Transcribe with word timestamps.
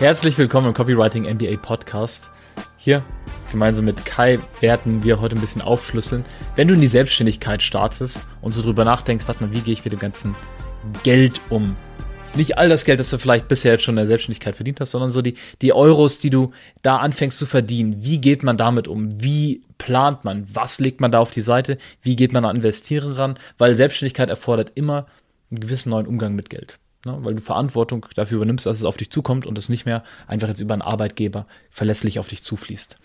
Herzlich 0.00 0.38
willkommen 0.38 0.68
im 0.68 0.72
Copywriting 0.72 1.24
MBA 1.24 1.58
Podcast. 1.58 2.30
Hier 2.78 3.04
gemeinsam 3.50 3.84
mit 3.84 4.06
Kai 4.06 4.38
werden 4.60 5.04
wir 5.04 5.20
heute 5.20 5.36
ein 5.36 5.42
bisschen 5.42 5.60
aufschlüsseln. 5.60 6.24
Wenn 6.56 6.68
du 6.68 6.72
in 6.72 6.80
die 6.80 6.86
Selbstständigkeit 6.86 7.62
startest 7.62 8.26
und 8.40 8.52
so 8.52 8.62
drüber 8.62 8.86
nachdenkst, 8.86 9.28
warte 9.28 9.44
mal, 9.44 9.52
wie 9.52 9.60
gehe 9.60 9.74
ich 9.74 9.84
mit 9.84 9.92
dem 9.92 9.98
ganzen 9.98 10.34
Geld 11.02 11.42
um? 11.50 11.76
Nicht 12.34 12.56
all 12.56 12.70
das 12.70 12.86
Geld, 12.86 12.98
das 12.98 13.10
du 13.10 13.18
vielleicht 13.18 13.46
bisher 13.46 13.72
jetzt 13.72 13.84
schon 13.84 13.92
in 13.92 13.96
der 13.96 14.06
Selbstständigkeit 14.06 14.54
verdient 14.54 14.80
hast, 14.80 14.92
sondern 14.92 15.10
so 15.10 15.20
die, 15.20 15.34
die 15.60 15.74
Euros, 15.74 16.18
die 16.18 16.30
du 16.30 16.54
da 16.80 16.96
anfängst 16.96 17.36
zu 17.36 17.44
verdienen. 17.44 18.02
Wie 18.02 18.22
geht 18.22 18.42
man 18.42 18.56
damit 18.56 18.88
um? 18.88 19.22
Wie 19.22 19.60
plant 19.76 20.24
man? 20.24 20.46
Was 20.50 20.80
legt 20.80 21.02
man 21.02 21.12
da 21.12 21.18
auf 21.18 21.30
die 21.30 21.42
Seite? 21.42 21.76
Wie 22.00 22.16
geht 22.16 22.32
man 22.32 22.46
an 22.46 22.56
Investieren 22.56 23.12
ran? 23.12 23.38
Weil 23.58 23.74
Selbstständigkeit 23.74 24.30
erfordert 24.30 24.72
immer 24.76 25.04
einen 25.50 25.60
gewissen 25.60 25.90
neuen 25.90 26.06
Umgang 26.06 26.34
mit 26.34 26.48
Geld. 26.48 26.79
Ne, 27.06 27.16
weil 27.22 27.34
du 27.34 27.40
Verantwortung 27.40 28.04
dafür 28.14 28.36
übernimmst, 28.36 28.66
dass 28.66 28.76
es 28.76 28.84
auf 28.84 28.98
dich 28.98 29.10
zukommt 29.10 29.46
und 29.46 29.56
es 29.56 29.70
nicht 29.70 29.86
mehr 29.86 30.04
einfach 30.26 30.48
jetzt 30.48 30.60
über 30.60 30.74
einen 30.74 30.82
Arbeitgeber 30.82 31.46
verlässlich 31.70 32.18
auf 32.18 32.28
dich 32.28 32.42
zufließt. 32.42 32.96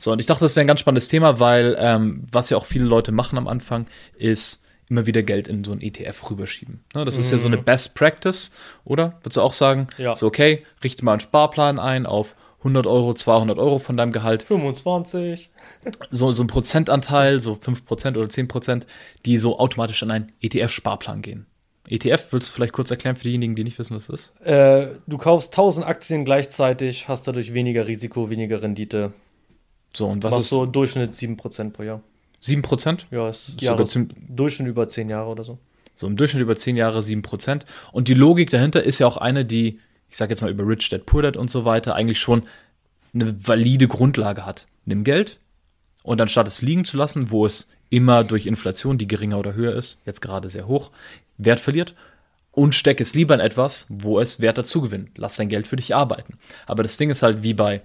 So, 0.00 0.10
und 0.10 0.18
ich 0.18 0.26
dachte, 0.26 0.40
das 0.40 0.56
wäre 0.56 0.64
ein 0.64 0.66
ganz 0.66 0.80
spannendes 0.80 1.06
Thema, 1.06 1.38
weil 1.38 1.76
ähm, 1.78 2.26
was 2.32 2.50
ja 2.50 2.56
auch 2.56 2.66
viele 2.66 2.86
Leute 2.86 3.12
machen 3.12 3.38
am 3.38 3.46
Anfang, 3.46 3.86
ist 4.16 4.62
immer 4.88 5.06
wieder 5.06 5.22
Geld 5.22 5.46
in 5.46 5.62
so 5.62 5.70
ein 5.70 5.80
ETF 5.80 6.30
rüberschieben. 6.30 6.82
Ne, 6.92 7.04
das 7.04 7.14
mhm. 7.14 7.20
ist 7.20 7.30
ja 7.30 7.38
so 7.38 7.46
eine 7.46 7.58
mhm. 7.58 7.64
Best 7.64 7.94
Practice, 7.94 8.50
oder? 8.84 9.18
Würdest 9.22 9.36
du 9.36 9.42
auch 9.42 9.54
sagen? 9.54 9.86
Ja. 9.96 10.16
So, 10.16 10.26
okay, 10.26 10.64
richte 10.82 11.04
mal 11.04 11.12
einen 11.12 11.20
Sparplan 11.20 11.78
ein 11.78 12.04
auf 12.04 12.34
100 12.58 12.88
Euro, 12.88 13.14
200 13.14 13.58
Euro 13.58 13.78
von 13.78 13.96
deinem 13.96 14.10
Gehalt. 14.10 14.42
25. 14.42 15.50
So, 16.10 16.32
so 16.32 16.42
ein 16.42 16.48
Prozentanteil, 16.48 17.38
so 17.38 17.52
5% 17.52 18.16
oder 18.16 18.26
10%, 18.26 18.86
die 19.24 19.38
so 19.38 19.60
automatisch 19.60 20.02
in 20.02 20.10
einen 20.10 20.32
ETF-Sparplan 20.40 21.22
gehen. 21.22 21.46
ETF, 21.88 22.32
willst 22.32 22.48
du 22.48 22.52
vielleicht 22.52 22.72
kurz 22.72 22.90
erklären 22.90 23.16
für 23.16 23.24
diejenigen, 23.24 23.54
die 23.54 23.64
nicht 23.64 23.78
wissen, 23.78 23.94
was 23.94 24.08
das 24.08 24.32
ist? 24.40 24.46
Äh, 24.46 24.88
du 25.06 25.18
kaufst 25.18 25.52
1000 25.52 25.86
Aktien 25.86 26.24
gleichzeitig, 26.24 27.08
hast 27.08 27.28
dadurch 27.28 27.54
weniger 27.54 27.86
Risiko, 27.86 28.28
weniger 28.30 28.62
Rendite. 28.62 29.12
So, 29.94 30.08
und 30.08 30.22
was, 30.22 30.32
was 30.32 30.40
ist 30.44 30.48
so 30.50 30.66
Durchschnitt 30.66 31.14
7% 31.14 31.70
pro 31.70 31.82
Jahr. 31.82 32.02
7%? 32.42 33.06
Ja, 33.10 33.28
ist, 33.28 33.48
ist 33.50 33.62
Jahres, 33.62 33.98
Durchschnitt 34.28 34.68
über 34.68 34.88
10 34.88 35.08
Jahre 35.08 35.30
oder 35.30 35.44
so. 35.44 35.58
So 35.94 36.06
im 36.06 36.16
Durchschnitt 36.16 36.42
über 36.42 36.56
10 36.56 36.76
Jahre 36.76 37.00
7%. 37.00 37.62
Und 37.92 38.08
die 38.08 38.14
Logik 38.14 38.50
dahinter 38.50 38.82
ist 38.82 38.98
ja 38.98 39.06
auch 39.06 39.16
eine, 39.16 39.44
die, 39.44 39.80
ich 40.10 40.16
sage 40.16 40.32
jetzt 40.32 40.42
mal 40.42 40.50
über 40.50 40.66
Rich 40.66 40.90
Dad 40.90 41.06
Poor 41.06 41.22
Dad 41.22 41.36
und 41.36 41.48
so 41.48 41.64
weiter, 41.64 41.94
eigentlich 41.94 42.18
schon 42.18 42.42
eine 43.14 43.34
valide 43.46 43.88
Grundlage 43.88 44.44
hat. 44.44 44.66
Nimm 44.84 45.04
Geld 45.04 45.40
und 46.02 46.20
anstatt 46.20 46.46
es 46.46 46.62
liegen 46.62 46.84
zu 46.84 46.96
lassen, 46.96 47.30
wo 47.30 47.46
es 47.46 47.68
immer 47.90 48.24
durch 48.24 48.46
Inflation, 48.46 48.98
die 48.98 49.08
geringer 49.08 49.38
oder 49.38 49.54
höher 49.54 49.74
ist, 49.74 50.00
jetzt 50.04 50.20
gerade 50.20 50.48
sehr 50.48 50.66
hoch, 50.66 50.90
Wert 51.38 51.60
verliert 51.60 51.94
und 52.52 52.74
steck 52.74 53.00
es 53.00 53.14
lieber 53.14 53.34
in 53.34 53.40
etwas, 53.40 53.86
wo 53.88 54.18
es 54.18 54.40
Wert 54.40 54.58
dazu 54.58 54.80
gewinnt. 54.80 55.18
Lass 55.18 55.36
dein 55.36 55.48
Geld 55.48 55.66
für 55.66 55.76
dich 55.76 55.94
arbeiten. 55.94 56.38
Aber 56.66 56.82
das 56.82 56.96
Ding 56.96 57.10
ist 57.10 57.22
halt 57.22 57.42
wie 57.42 57.54
bei 57.54 57.82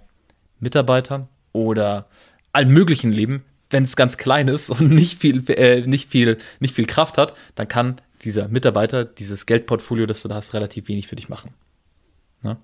Mitarbeitern 0.60 1.28
oder 1.52 2.08
allem 2.54 2.72
möglichen 2.72 3.12
Leben, 3.12 3.44
wenn 3.70 3.84
es 3.84 3.96
ganz 3.96 4.18
klein 4.18 4.48
ist 4.48 4.70
und 4.70 4.90
nicht 4.90 5.20
viel, 5.20 5.44
äh, 5.50 5.82
nicht 5.82 6.10
viel, 6.10 6.38
nicht 6.60 6.76
viel 6.76 6.86
Kraft 6.86 7.18
hat, 7.18 7.34
dann 7.56 7.68
kann 7.68 8.02
dieser 8.24 8.48
Mitarbeiter, 8.48 9.04
dieses 9.04 9.46
Geldportfolio, 9.46 10.06
das 10.06 10.22
du 10.22 10.28
da 10.28 10.36
hast, 10.36 10.54
relativ 10.54 10.88
wenig 10.88 11.08
für 11.08 11.16
dich 11.16 11.30
machen. 11.30 11.54
Ne? 12.44 12.58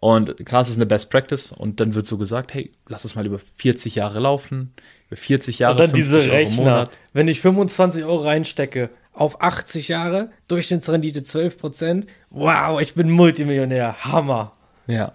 Und 0.00 0.44
klar, 0.44 0.62
es 0.62 0.68
ist 0.68 0.76
eine 0.76 0.86
Best 0.86 1.10
Practice 1.10 1.52
und 1.52 1.80
dann 1.80 1.94
wird 1.94 2.06
so 2.06 2.18
gesagt, 2.18 2.54
hey, 2.54 2.72
lass 2.86 3.04
es 3.04 3.14
mal 3.14 3.26
über 3.26 3.38
40 3.38 3.94
Jahre 3.94 4.20
laufen, 4.20 4.72
über 5.08 5.16
40 5.16 5.58
Jahre. 5.58 5.72
Und 5.72 5.80
dann 5.80 5.92
diese 5.92 6.30
Rechner, 6.30 6.88
wenn 7.12 7.28
ich 7.28 7.40
25 7.40 8.04
Euro 8.04 8.22
reinstecke, 8.22 8.90
auf 9.16 9.40
80 9.40 9.88
Jahre, 9.88 10.30
Durchschnittsrendite 10.48 11.20
12%. 11.20 12.06
Wow, 12.30 12.80
ich 12.80 12.94
bin 12.94 13.10
Multimillionär. 13.10 14.04
Hammer. 14.04 14.52
Ja. 14.86 15.12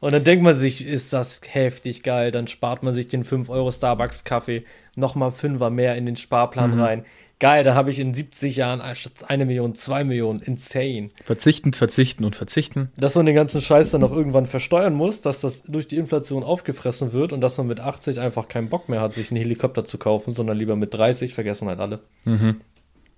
Und 0.00 0.12
dann 0.12 0.24
denkt 0.24 0.42
man 0.42 0.54
sich, 0.54 0.86
ist 0.86 1.12
das 1.12 1.40
heftig 1.46 2.02
geil. 2.02 2.30
Dann 2.30 2.46
spart 2.46 2.82
man 2.82 2.94
sich 2.94 3.06
den 3.06 3.24
5 3.24 3.50
Euro 3.50 3.70
Starbucks-Kaffee, 3.70 4.64
nochmal 4.96 5.30
5er 5.30 5.70
mehr 5.70 5.96
in 5.96 6.06
den 6.06 6.16
Sparplan 6.16 6.74
mhm. 6.74 6.80
rein. 6.80 7.04
Geil, 7.40 7.64
da 7.64 7.74
habe 7.74 7.90
ich 7.90 7.98
in 7.98 8.14
70 8.14 8.56
Jahren 8.56 8.80
eine 8.80 9.44
Million, 9.44 9.74
zwei 9.74 10.04
Millionen. 10.04 10.40
Insane. 10.40 11.08
Verzichten, 11.24 11.72
verzichten 11.72 12.24
und 12.24 12.36
verzichten. 12.36 12.92
Dass 12.96 13.16
man 13.16 13.26
den 13.26 13.34
ganzen 13.34 13.60
Scheiß 13.60 13.90
dann 13.90 14.02
noch 14.02 14.12
irgendwann 14.12 14.46
versteuern 14.46 14.94
muss, 14.94 15.20
dass 15.20 15.40
das 15.40 15.62
durch 15.64 15.88
die 15.88 15.96
Inflation 15.96 16.44
aufgefressen 16.44 17.12
wird 17.12 17.32
und 17.32 17.40
dass 17.40 17.58
man 17.58 17.66
mit 17.66 17.80
80 17.80 18.20
einfach 18.20 18.48
keinen 18.48 18.68
Bock 18.68 18.88
mehr 18.88 19.00
hat, 19.00 19.14
sich 19.14 19.30
einen 19.30 19.40
Helikopter 19.40 19.84
zu 19.84 19.98
kaufen, 19.98 20.32
sondern 20.32 20.56
lieber 20.56 20.76
mit 20.76 20.94
30, 20.94 21.34
vergessen 21.34 21.68
halt 21.68 21.80
alle. 21.80 22.00
Mhm. 22.24 22.60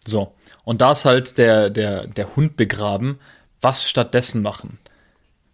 So. 0.06 0.32
Und 0.64 0.80
da 0.80 0.92
ist 0.92 1.04
halt 1.04 1.36
der, 1.38 1.68
der, 1.70 2.06
der 2.06 2.36
Hund 2.36 2.56
begraben. 2.56 3.18
Was 3.60 3.88
stattdessen 3.88 4.42
machen? 4.42 4.78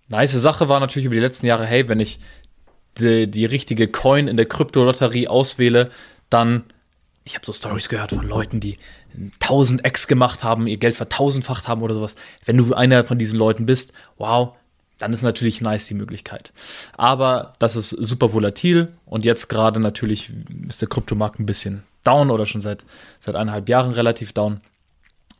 Nice 0.08 0.32
Sache 0.32 0.68
war 0.68 0.78
natürlich 0.78 1.06
über 1.06 1.14
die 1.14 1.20
letzten 1.20 1.46
Jahre, 1.46 1.66
hey, 1.66 1.88
wenn 1.88 2.00
ich 2.00 2.20
die, 2.98 3.30
die 3.30 3.44
richtige 3.44 3.88
Coin 3.88 4.28
in 4.28 4.36
der 4.36 4.46
Kryptolotterie 4.46 5.28
auswähle, 5.28 5.90
dann, 6.30 6.64
ich 7.24 7.34
habe 7.34 7.46
so 7.46 7.52
Stories 7.52 7.88
gehört 7.88 8.10
von 8.10 8.26
Leuten, 8.26 8.60
die 8.60 8.78
1000 9.40 9.86
X 9.86 10.08
gemacht 10.08 10.42
haben, 10.42 10.66
ihr 10.66 10.76
Geld 10.76 10.96
vertausendfacht 10.96 11.68
haben 11.68 11.82
oder 11.82 11.94
sowas. 11.94 12.16
Wenn 12.44 12.56
du 12.56 12.74
einer 12.74 13.04
von 13.04 13.18
diesen 13.18 13.38
Leuten 13.38 13.66
bist, 13.66 13.92
wow, 14.16 14.54
dann 14.98 15.12
ist 15.12 15.22
natürlich 15.22 15.60
nice 15.60 15.86
die 15.86 15.94
Möglichkeit. 15.94 16.52
Aber 16.96 17.54
das 17.58 17.76
ist 17.76 17.90
super 17.90 18.32
volatil 18.32 18.92
und 19.04 19.24
jetzt 19.24 19.48
gerade 19.48 19.80
natürlich 19.80 20.32
ist 20.68 20.80
der 20.80 20.88
Kryptomarkt 20.88 21.40
ein 21.40 21.46
bisschen 21.46 21.82
down 22.04 22.30
oder 22.30 22.46
schon 22.46 22.60
seit, 22.60 22.84
seit 23.20 23.34
eineinhalb 23.34 23.68
Jahren 23.68 23.92
relativ 23.92 24.32
down. 24.32 24.60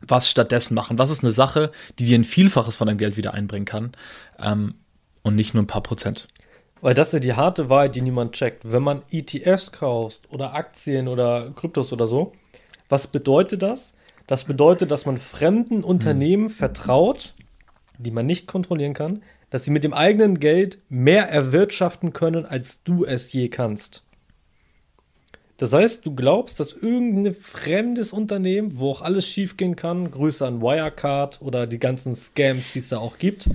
Was 0.00 0.28
stattdessen 0.28 0.75
machen? 0.75 0.98
Was 0.98 1.10
ist 1.10 1.22
eine 1.22 1.32
Sache, 1.32 1.71
die 1.98 2.04
dir 2.04 2.19
ein 2.19 2.25
Vielfaches 2.25 2.76
von 2.76 2.88
deinem 2.88 2.98
Geld 2.98 3.16
wieder 3.16 3.34
einbringen 3.34 3.66
kann 3.66 3.92
ähm, 4.41 4.75
und 5.22 5.37
nicht 5.37 5.54
nur 5.54 5.62
ein 5.62 5.69
paar 5.69 5.82
Prozent? 5.82 6.28
Weil 6.82 6.94
das 6.94 7.09
ist 7.09 7.12
ja 7.15 7.19
die 7.20 7.34
harte 7.34 7.70
Wahrheit, 7.70 7.94
die 7.94 8.03
niemand 8.03 8.32
checkt. 8.32 8.70
Wenn 8.70 8.82
man 8.82 9.03
ETFs 9.10 9.70
kauft 9.70 10.31
oder 10.32 10.54
Aktien 10.54 11.06
oder 11.06 11.53
Kryptos 11.54 11.93
oder 11.93 12.09
so, 12.09 12.32
was 12.88 13.06
bedeutet 13.06 13.62
das? 13.62 13.94
Das 14.26 14.44
bedeutet, 14.44 14.91
dass 14.91 15.06
man 15.06 15.19
fremden 15.19 15.84
Unternehmen 15.84 16.48
hm. 16.48 16.50
vertraut, 16.50 17.34
die 17.98 18.10
man 18.10 18.26
nicht 18.26 18.48
kontrollieren 18.48 18.94
kann, 18.94 19.22
dass 19.48 19.65
sie 19.65 19.71
mit 19.71 19.84
dem 19.84 19.94
eigenen 19.94 20.41
Geld 20.41 20.78
mehr 20.88 21.28
erwirtschaften 21.28 22.12
können, 22.12 22.44
als 22.44 22.82
du 22.82 23.04
es 23.04 23.32
je 23.32 23.48
kannst. 23.48 24.03
Das 25.59 25.72
heißt, 25.72 26.04
du 26.04 26.16
glaubst, 26.16 26.59
dass 26.59 26.72
irgendein 26.72 27.34
fremdes 27.34 28.12
Unternehmen, 28.12 28.81
wo 28.81 28.91
auch 28.91 29.03
alles 29.03 29.28
schiefgehen 29.28 29.76
kann, 29.76 30.10
Grüße 30.10 30.44
an 30.44 30.60
Wirecard 30.60 31.41
oder 31.42 31.69
die 31.69 31.78
ganzen 31.78 32.16
Scams, 32.16 32.72
die 32.72 32.81
es 32.81 32.88
da 32.88 32.98
auch 32.98 33.19
gibt, 33.19 33.48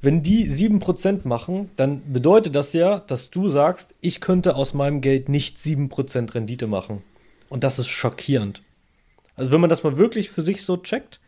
wenn 0.00 0.22
die 0.22 0.50
7% 0.50 1.26
machen, 1.26 1.70
dann 1.76 2.12
bedeutet 2.12 2.54
das 2.54 2.72
ja, 2.72 3.00
dass 3.00 3.30
du 3.30 3.48
sagst, 3.48 3.94
ich 4.00 4.20
könnte 4.20 4.56
aus 4.56 4.74
meinem 4.74 5.00
Geld 5.00 5.28
nicht 5.28 5.58
7% 5.58 6.34
Rendite 6.34 6.66
machen. 6.66 7.02
Und 7.48 7.64
das 7.64 7.78
ist 7.78 7.88
schockierend. 7.88 8.62
Also 9.36 9.52
wenn 9.52 9.60
man 9.60 9.70
das 9.70 9.82
mal 9.82 9.96
wirklich 9.96 10.30
für 10.30 10.42
sich 10.42 10.62
so 10.62 10.76
checkt, 10.76 11.20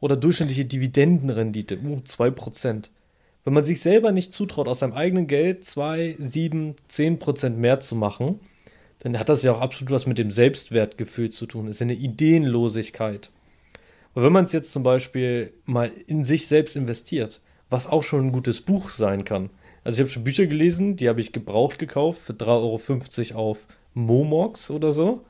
oder 0.00 0.16
durchschnittliche 0.16 0.64
Dividendenrendite, 0.64 1.78
uh, 1.78 2.00
2%. 2.06 2.90
Wenn 3.44 3.54
man 3.54 3.64
sich 3.64 3.80
selber 3.80 4.12
nicht 4.12 4.32
zutraut, 4.32 4.68
aus 4.68 4.80
seinem 4.80 4.92
eigenen 4.92 5.26
Geld 5.26 5.64
2, 5.64 6.16
7, 6.18 6.74
10% 6.90 7.50
mehr 7.50 7.80
zu 7.80 7.94
machen, 7.94 8.40
dann 9.00 9.18
hat 9.18 9.28
das 9.28 9.42
ja 9.42 9.52
auch 9.52 9.60
absolut 9.60 9.92
was 9.92 10.06
mit 10.06 10.18
dem 10.18 10.30
Selbstwertgefühl 10.30 11.30
zu 11.30 11.46
tun. 11.46 11.66
Das 11.66 11.76
ist 11.76 11.80
ja 11.80 11.84
eine 11.84 11.94
Ideenlosigkeit. 11.94 13.30
Und 14.14 14.22
wenn 14.24 14.32
man 14.32 14.46
es 14.46 14.52
jetzt 14.52 14.72
zum 14.72 14.82
Beispiel 14.82 15.52
mal 15.64 15.90
in 16.06 16.24
sich 16.24 16.48
selbst 16.48 16.74
investiert, 16.74 17.40
was 17.70 17.86
auch 17.86 18.02
schon 18.02 18.26
ein 18.26 18.32
gutes 18.32 18.60
Buch 18.60 18.90
sein 18.90 19.24
kann. 19.24 19.50
Also 19.84 19.96
ich 19.96 20.00
habe 20.00 20.10
schon 20.10 20.24
Bücher 20.24 20.46
gelesen, 20.46 20.96
die 20.96 21.08
habe 21.08 21.20
ich 21.20 21.32
gebraucht 21.32 21.78
gekauft 21.78 22.20
für 22.22 22.32
3,50 22.32 23.34
Euro 23.34 23.50
auf 23.50 23.66
Momox 23.94 24.70
oder 24.70 24.92
so. 24.92 25.24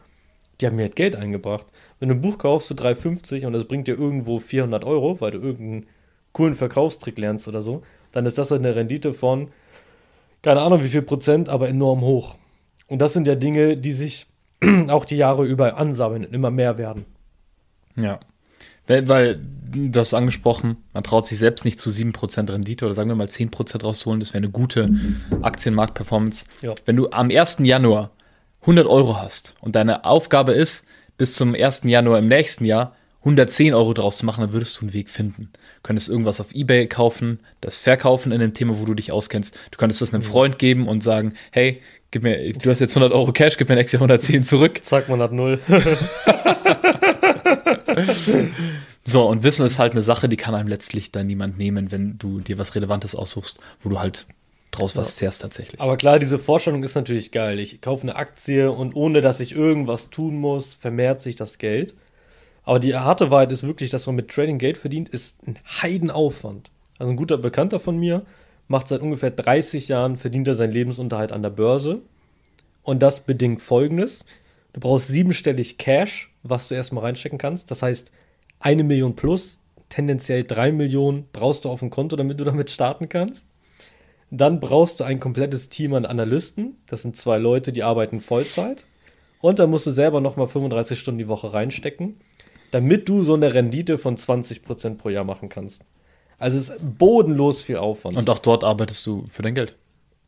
Die 0.61 0.67
haben 0.67 0.77
mir 0.77 0.85
halt 0.85 0.97
Geld 0.97 1.17
eingebracht. 1.17 1.67
Wenn 2.01 2.09
du 2.09 2.15
ein 2.15 2.21
Buch 2.21 2.39
kaufst 2.39 2.69
für 2.69 2.75
3,50 2.75 3.47
und 3.47 3.53
das 3.53 3.67
bringt 3.67 3.87
dir 3.87 3.99
irgendwo 3.99 4.39
400 4.39 4.85
Euro, 4.85 5.21
weil 5.21 5.33
du 5.33 5.39
irgendeinen 5.39 5.87
coolen 6.33 6.55
Verkaufstrick 6.55 7.19
lernst 7.19 7.49
oder 7.49 7.63
so, 7.63 7.83
dann 8.13 8.27
ist 8.27 8.39
das 8.39 8.51
halt 8.51 8.65
eine 8.65 8.75
Rendite 8.75 9.13
von, 9.13 9.49
keine 10.43 10.63
Ahnung 10.63 10.83
wie 10.83 10.89
viel 10.89 11.03
Prozent, 11.03 11.49
aber 11.49 11.69
enorm 11.69 12.01
hoch. 12.01 12.37
Und 12.87 13.01
das 13.01 13.13
sind 13.13 13.27
ja 13.27 13.35
Dinge, 13.35 13.77
die 13.77 13.93
sich 13.93 14.27
auch 14.89 15.05
die 15.05 15.17
Jahre 15.17 15.45
über 15.45 15.77
ansammeln 15.77 16.25
und 16.25 16.35
immer 16.35 16.51
mehr 16.51 16.79
werden. 16.79 17.05
Ja. 17.97 18.21
Weil, 18.87 19.09
weil 19.09 19.41
du 19.75 19.99
hast 19.99 20.15
angesprochen, 20.15 20.77
man 20.95 21.03
traut 21.03 21.27
sich 21.27 21.39
selbst 21.39 21.65
nicht 21.65 21.79
zu 21.79 21.91
7% 21.91 22.51
Rendite 22.51 22.85
oder 22.85 22.95
sagen 22.95 23.09
wir 23.09 23.17
mal 23.17 23.27
10% 23.27 23.83
rauszuholen. 23.83 24.21
Das 24.21 24.31
wäre 24.31 24.39
eine 24.39 24.51
gute 24.51 24.91
Aktienmarktperformance. 25.43 26.47
Ja. 26.63 26.75
Wenn 26.85 26.97
du 26.97 27.11
am 27.11 27.31
1. 27.31 27.59
Januar 27.61 28.11
100 28.63 28.87
Euro 28.87 29.21
hast 29.21 29.55
und 29.61 29.77
deine 29.77 30.05
Aufgabe 30.05 30.53
ist, 30.53 30.87
bis 31.19 31.35
zum 31.35 31.55
1. 31.55 31.83
Januar 31.85 32.19
im 32.19 32.29
nächsten 32.29 32.65
Jahr 32.65 32.95
110 33.21 33.75
Euro 33.75 33.93
draus 33.93 34.19
zu 34.19 34.27
machen, 34.27 34.43
dann 34.43 34.53
würdest 34.53 34.77
du 34.77 34.83
einen 34.83 34.93
Weg 34.93 35.11
finden. 35.11 35.51
Du 35.53 35.83
könntest 35.83 36.09
irgendwas 36.09 36.41
auf 36.41 36.55
Ebay 36.55 36.87
kaufen, 36.87 37.41
das 37.61 37.79
verkaufen 37.79 38.31
in 38.31 38.41
dem 38.41 38.55
Thema, 38.55 38.79
wo 38.79 38.85
du 38.85 38.95
dich 38.95 39.11
auskennst. 39.11 39.57
Du 39.73 39.79
könntest 39.79 40.01
das 40.01 40.15
einem. 40.15 40.23
Freund 40.23 40.61
geben 40.61 40.87
und 40.87 41.03
sagen, 41.03 41.35
hey, 41.51 41.81
gib 42.13 42.23
mir, 42.23 42.53
du 42.53 42.71
hast 42.71 42.79
jetzt 42.79 42.97
100 42.97 43.13
Euro 43.13 43.33
Cash, 43.33 43.57
gib 43.57 43.69
mir 43.69 43.75
nächstes 43.75 43.99
Jahr 43.99 44.03
110 44.03 44.45
zurück. 44.45 44.85
Zack, 44.85 45.09
man 45.09 45.21
hat 45.21 45.33
null. 45.33 45.59
So, 49.09 49.25
und 49.29 49.45
Wissen 49.45 49.65
ist 49.65 49.79
halt 49.79 49.93
eine 49.93 50.03
Sache, 50.03 50.29
die 50.29 50.37
kann 50.37 50.57
einem 50.57 50.69
letztlich 50.69 51.13
dann 51.13 51.29
niemand 51.29 51.57
nehmen, 51.59 51.93
wenn 51.93 52.19
du 52.19 52.41
dir 52.41 52.59
was 52.59 52.75
Relevantes 52.75 53.15
aussuchst, 53.15 53.61
wo 53.81 53.89
du 53.89 54.01
halt 54.01 54.27
draus 54.73 54.95
ja. 54.95 55.01
was 55.01 55.15
zehrst 55.15 55.43
tatsächlich. 55.43 55.81
Aber 55.81 55.97
klar, 55.97 56.19
diese 56.19 56.41
Vorstellung 56.41 56.83
ist 56.83 56.97
natürlich 56.97 57.31
geil. 57.31 57.61
Ich 57.61 57.81
kaufe 57.81 58.03
eine 58.03 58.17
Aktie 58.17 58.69
und 58.69 58.97
ohne 58.97 59.21
dass 59.21 59.39
ich 59.39 59.53
irgendwas 59.53 60.11
tun 60.11 60.37
muss, 60.37 60.75
vermehrt 60.75 61.21
sich 61.21 61.37
das 61.37 61.59
Geld. 61.59 61.95
Aber 62.65 62.81
die 62.81 62.97
harte 62.97 63.31
Wahrheit 63.31 63.53
ist 63.53 63.63
wirklich, 63.63 63.91
dass 63.91 64.07
man 64.07 64.17
mit 64.17 64.29
Trading 64.29 64.59
Geld 64.59 64.77
verdient, 64.77 65.09
ist 65.09 65.47
ein 65.47 65.57
Heidenaufwand. 65.83 66.73
Also 66.99 67.13
ein 67.13 67.17
guter 67.17 67.39
Bekannter 67.39 67.79
von 67.79 67.97
mir 67.97 68.27
macht 68.67 68.89
seit 68.89 69.03
ungefähr 69.03 69.31
30 69.31 69.87
Jahren, 69.87 70.17
verdient 70.17 70.49
er 70.49 70.57
seinen 70.57 70.73
Lebensunterhalt 70.73 71.31
an 71.31 71.43
der 71.43 71.51
Börse. 71.51 72.01
Und 72.83 73.05
das 73.05 73.21
bedingt 73.21 73.63
folgendes. 73.63 74.25
Du 74.73 74.81
brauchst 74.81 75.07
siebenstellig 75.07 75.79
Cash, 75.79 76.33
was 76.49 76.69
du 76.69 76.75
erstmal 76.75 77.05
reinstecken 77.05 77.39
kannst. 77.39 77.71
Das 77.71 77.83
heißt, 77.83 78.11
eine 78.61 78.85
Million 78.85 79.15
plus, 79.15 79.61
tendenziell 79.89 80.45
drei 80.45 80.73
Millionen 80.73 81.29
brauchst 81.33 81.65
du 81.65 81.71
auf 81.71 81.81
dem 81.81 81.91
Konto, 81.91 82.17
damit 82.17 82.41
du 82.41 82.45
damit 82.45 82.71
starten 82.71 83.09
kannst. 83.09 83.49
Dann 84.31 84.59
brauchst 84.61 85.01
du 85.01 85.05
ein 85.05 85.21
komplettes 85.21 85.69
Team 85.69 85.95
an 85.95 86.05
Analysten. 86.05 86.77
Das 86.87 87.03
sind 87.03 87.17
zwei 87.17 87.39
Leute, 87.39 87.73
die 87.73 87.85
arbeiten 87.85 88.21
Vollzeit. 88.21 88.85
Und 89.41 89.59
dann 89.59 89.71
musst 89.71 89.87
du 89.87 89.93
selber 89.93 90.21
nochmal 90.21 90.49
35 90.49 90.99
Stunden 90.99 91.19
die 91.19 91.29
Woche 91.29 91.53
reinstecken, 91.53 92.17
damit 92.73 93.09
du 93.09 93.23
so 93.23 93.35
eine 93.35 93.55
Rendite 93.55 93.99
von 93.99 94.17
20% 94.17 94.97
pro 94.97 95.11
Jahr 95.11 95.25
machen 95.25 95.49
kannst. 95.49 95.85
Also 96.39 96.59
es 96.59 96.69
ist 96.69 96.99
bodenlos 96.99 97.63
viel 97.63 97.77
Aufwand. 97.77 98.17
Und 98.17 98.29
auch 98.29 98.41
dort 98.41 98.65
arbeitest 98.65 99.07
du 99.07 99.25
für 99.29 99.43
dein 99.43 99.55
Geld. 99.55 99.75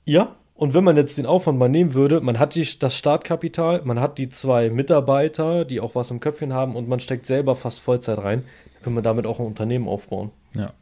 Ja, 0.07 0.37
und 0.59 0.75
wenn 0.75 0.83
man 0.83 0.97
jetzt 0.97 1.17
den 1.17 1.25
Aufwand 1.25 1.57
mal 1.57 1.69
nehmen 1.69 1.95
würde, 1.95 2.21
man 2.21 2.41
hat 2.41 2.57
die, 2.57 2.69
das 2.81 2.97
Startkapital, 2.97 3.83
man 3.85 4.01
hat 4.01 4.19
die 4.19 4.29
zwei 4.29 4.71
Mitarbeiter, 4.71 5.65
die 5.65 5.81
auch 5.81 5.95
was 5.95 6.11
im 6.11 6.19
Köpfchen 6.19 6.53
haben 6.53 6.75
und 6.75 6.89
man 6.89 6.99
steckt 6.99 7.27
selber 7.27 7.55
fast 7.55 7.79
Vollzeit 7.79 8.19
rein, 8.19 8.43
dann 8.75 8.83
kann 8.83 8.93
man 8.93 9.05
damit 9.05 9.25
auch 9.25 9.39
ein 9.39 9.47
Unternehmen 9.47 9.87
aufbauen. 9.87 10.33
Ja. 10.55 10.73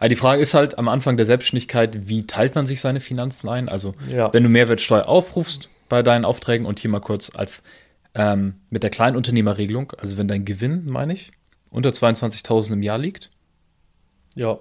Aber 0.00 0.08
die 0.08 0.16
Frage 0.16 0.42
ist 0.42 0.54
halt 0.54 0.76
am 0.76 0.88
Anfang 0.88 1.16
der 1.16 1.24
Selbstständigkeit, 1.24 2.08
wie 2.08 2.26
teilt 2.26 2.56
man 2.56 2.66
sich 2.66 2.80
seine 2.80 2.98
Finanzen 2.98 3.48
ein? 3.48 3.68
Also, 3.68 3.94
ja. 4.10 4.32
wenn 4.32 4.42
du 4.42 4.48
Mehrwertsteuer 4.48 5.06
aufrufst 5.06 5.68
bei 5.88 6.02
deinen 6.02 6.24
Aufträgen 6.24 6.66
und 6.66 6.80
hier 6.80 6.90
mal 6.90 7.00
kurz 7.00 7.30
als 7.32 7.62
ähm, 8.16 8.56
mit 8.70 8.82
der 8.82 8.90
Kleinunternehmerregelung, 8.90 9.92
also 9.98 10.18
wenn 10.18 10.26
dein 10.26 10.44
Gewinn, 10.44 10.86
meine 10.86 11.12
ich, 11.12 11.30
unter 11.70 11.90
22.000 11.90 12.72
im 12.72 12.82
Jahr 12.82 12.98
liegt. 12.98 13.30
Ja. 14.34 14.58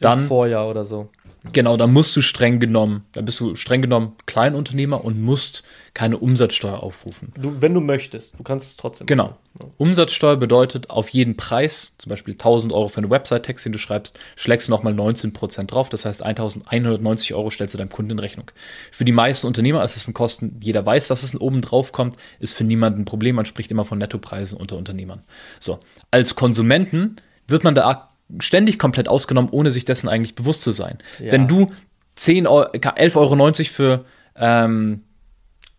Dann, 0.00 0.18
Im 0.18 0.26
Vorjahr 0.26 0.68
oder 0.68 0.84
so. 0.84 1.08
Genau, 1.52 1.76
da 1.76 1.86
musst 1.86 2.14
du 2.16 2.20
streng 2.20 2.60
genommen, 2.60 3.04
da 3.12 3.20
bist 3.20 3.40
du 3.40 3.54
streng 3.54 3.82
genommen 3.82 4.16
Kleinunternehmer 4.26 5.04
und 5.04 5.22
musst 5.22 5.64
keine 5.94 6.18
Umsatzsteuer 6.18 6.82
aufrufen. 6.82 7.32
Du, 7.40 7.62
wenn 7.62 7.72
du 7.72 7.80
möchtest, 7.80 8.38
du 8.38 8.42
kannst 8.42 8.70
es 8.70 8.76
trotzdem. 8.76 9.06
Genau. 9.06 9.36
Machen. 9.58 9.72
Umsatzsteuer 9.78 10.36
bedeutet 10.36 10.90
auf 10.90 11.08
jeden 11.08 11.36
Preis, 11.36 11.94
zum 11.96 12.10
Beispiel 12.10 12.34
1000 12.34 12.72
Euro 12.72 12.88
für 12.88 12.98
eine 12.98 13.08
Website-Text, 13.08 13.64
den 13.64 13.72
du 13.72 13.78
schreibst, 13.78 14.18
schlägst 14.34 14.68
du 14.68 14.72
nochmal 14.72 14.92
19% 14.92 15.64
drauf. 15.66 15.88
Das 15.88 16.04
heißt, 16.04 16.22
1190 16.22 17.32
Euro 17.34 17.50
stellst 17.50 17.72
du 17.74 17.78
deinem 17.78 17.88
Kunden 17.88 18.12
in 18.12 18.18
Rechnung. 18.18 18.50
Für 18.92 19.06
die 19.06 19.12
meisten 19.12 19.46
Unternehmer 19.46 19.82
ist 19.82 19.96
es 19.96 20.06
ein 20.06 20.14
Kosten, 20.14 20.58
jeder 20.62 20.84
weiß, 20.84 21.08
dass 21.08 21.22
es 21.22 21.32
ein 21.32 21.38
oben 21.38 21.62
drauf 21.62 21.92
kommt, 21.92 22.16
ist 22.40 22.54
für 22.54 22.64
niemanden 22.64 23.02
ein 23.02 23.04
Problem. 23.06 23.36
Man 23.36 23.46
spricht 23.46 23.70
immer 23.70 23.84
von 23.84 23.98
Nettopreisen 23.98 24.58
unter 24.58 24.76
Unternehmern. 24.76 25.22
So. 25.60 25.80
Als 26.10 26.34
Konsumenten 26.34 27.16
wird 27.48 27.64
man 27.64 27.74
da 27.74 28.10
ständig 28.40 28.78
komplett 28.78 29.08
ausgenommen, 29.08 29.50
ohne 29.50 29.72
sich 29.72 29.84
dessen 29.84 30.08
eigentlich 30.08 30.34
bewusst 30.34 30.62
zu 30.62 30.70
sein. 30.70 30.98
Ja. 31.18 31.32
Wenn 31.32 31.48
du 31.48 31.72
10 32.16 32.46
Euro, 32.46 32.70
11,90 32.70 33.16
Euro 33.16 33.64
für 33.64 34.04
ähm, 34.36 35.02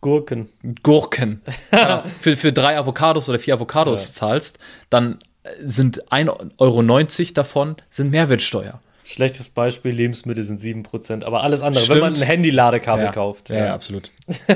Gurken. 0.02 0.50
Gurken. 0.84 1.42
genau, 1.72 2.04
für, 2.20 2.38
für 2.38 2.54
drei 2.54 2.78
Avocados 2.78 3.28
oder 3.30 3.40
vier 3.40 3.56
Avocados 3.56 4.08
ja. 4.08 4.14
zahlst, 4.14 4.60
dann 4.90 5.20
sind 5.64 6.04
1,90 6.12 6.52
Euro 6.58 7.34
davon 7.34 7.76
sind 7.90 8.12
Mehrwertsteuer. 8.12 8.82
Schlechtes 9.06 9.50
Beispiel, 9.50 9.94
Lebensmittel 9.94 10.44
sind 10.44 10.60
7%, 10.60 11.24
aber 11.24 11.42
alles 11.44 11.62
andere, 11.62 11.84
Stimmt. 11.84 11.96
wenn 11.96 12.12
man 12.12 12.16
ein 12.16 12.28
Handy-Ladekabel 12.28 13.06
ja. 13.06 13.12
kauft. 13.12 13.50
Ja, 13.50 13.66
ja, 13.68 13.74
absolut. 13.74 14.12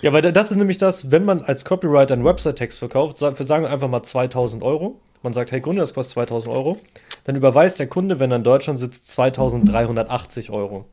ja, 0.00 0.12
weil 0.12 0.22
das 0.22 0.52
ist 0.52 0.56
nämlich 0.56 0.78
das, 0.78 1.10
wenn 1.10 1.24
man 1.24 1.42
als 1.42 1.64
Copywriter 1.64 2.14
einen 2.14 2.24
Website-Text 2.24 2.78
verkauft, 2.78 3.18
sagen 3.18 3.64
wir 3.64 3.70
einfach 3.70 3.88
mal 3.88 4.04
2000 4.04 4.62
Euro, 4.62 5.00
man 5.22 5.32
sagt, 5.32 5.52
hey 5.52 5.60
Kunde, 5.60 5.80
das 5.80 5.94
kostet 5.94 6.14
2000 6.14 6.54
Euro, 6.54 6.78
dann 7.24 7.36
überweist 7.36 7.78
der 7.78 7.88
Kunde, 7.88 8.20
wenn 8.20 8.30
er 8.30 8.36
in 8.36 8.44
Deutschland 8.44 8.78
sitzt, 8.78 9.08
2380 9.08 10.50
Euro. 10.50 10.86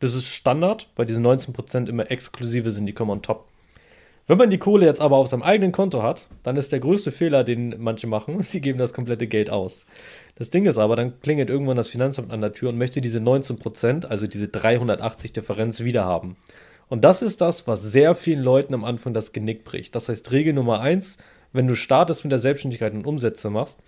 Das 0.00 0.14
ist 0.14 0.26
Standard, 0.26 0.88
weil 0.96 1.06
diese 1.06 1.20
19% 1.20 1.88
immer 1.88 2.10
exklusive 2.10 2.72
sind, 2.72 2.86
die 2.86 2.92
kommen 2.92 3.10
on 3.10 3.22
top. 3.22 3.46
Wenn 4.30 4.38
man 4.38 4.50
die 4.50 4.58
Kohle 4.58 4.86
jetzt 4.86 5.00
aber 5.00 5.16
auf 5.16 5.26
seinem 5.26 5.42
eigenen 5.42 5.72
Konto 5.72 6.04
hat, 6.04 6.28
dann 6.44 6.56
ist 6.56 6.70
der 6.70 6.78
größte 6.78 7.10
Fehler, 7.10 7.42
den 7.42 7.74
manche 7.78 8.06
machen, 8.06 8.42
sie 8.42 8.60
geben 8.60 8.78
das 8.78 8.92
komplette 8.92 9.26
Geld 9.26 9.50
aus. 9.50 9.86
Das 10.36 10.50
Ding 10.50 10.66
ist 10.66 10.78
aber, 10.78 10.94
dann 10.94 11.20
klingelt 11.20 11.50
irgendwann 11.50 11.76
das 11.76 11.88
Finanzamt 11.88 12.30
an 12.30 12.40
der 12.40 12.52
Tür 12.52 12.68
und 12.68 12.78
möchte 12.78 13.00
diese 13.00 13.18
19%, 13.18 14.06
also 14.06 14.26
diese 14.26 14.46
380 14.46 15.32
Differenz 15.32 15.80
wiederhaben. 15.80 16.36
Und 16.88 17.02
das 17.02 17.22
ist 17.22 17.40
das, 17.40 17.66
was 17.66 17.82
sehr 17.82 18.14
vielen 18.14 18.42
Leuten 18.42 18.72
am 18.72 18.84
Anfang 18.84 19.14
das 19.14 19.32
Genick 19.32 19.64
bricht. 19.64 19.94
Das 19.94 20.08
heißt, 20.08 20.30
Regel 20.32 20.52
Nummer 20.52 20.80
1, 20.80 21.18
wenn 21.52 21.66
du 21.66 21.74
startest 21.74 22.24
mit 22.24 22.32
der 22.32 22.38
Selbstständigkeit 22.38 22.92
und 22.92 23.06
Umsätze 23.06 23.50
machst, 23.50 23.80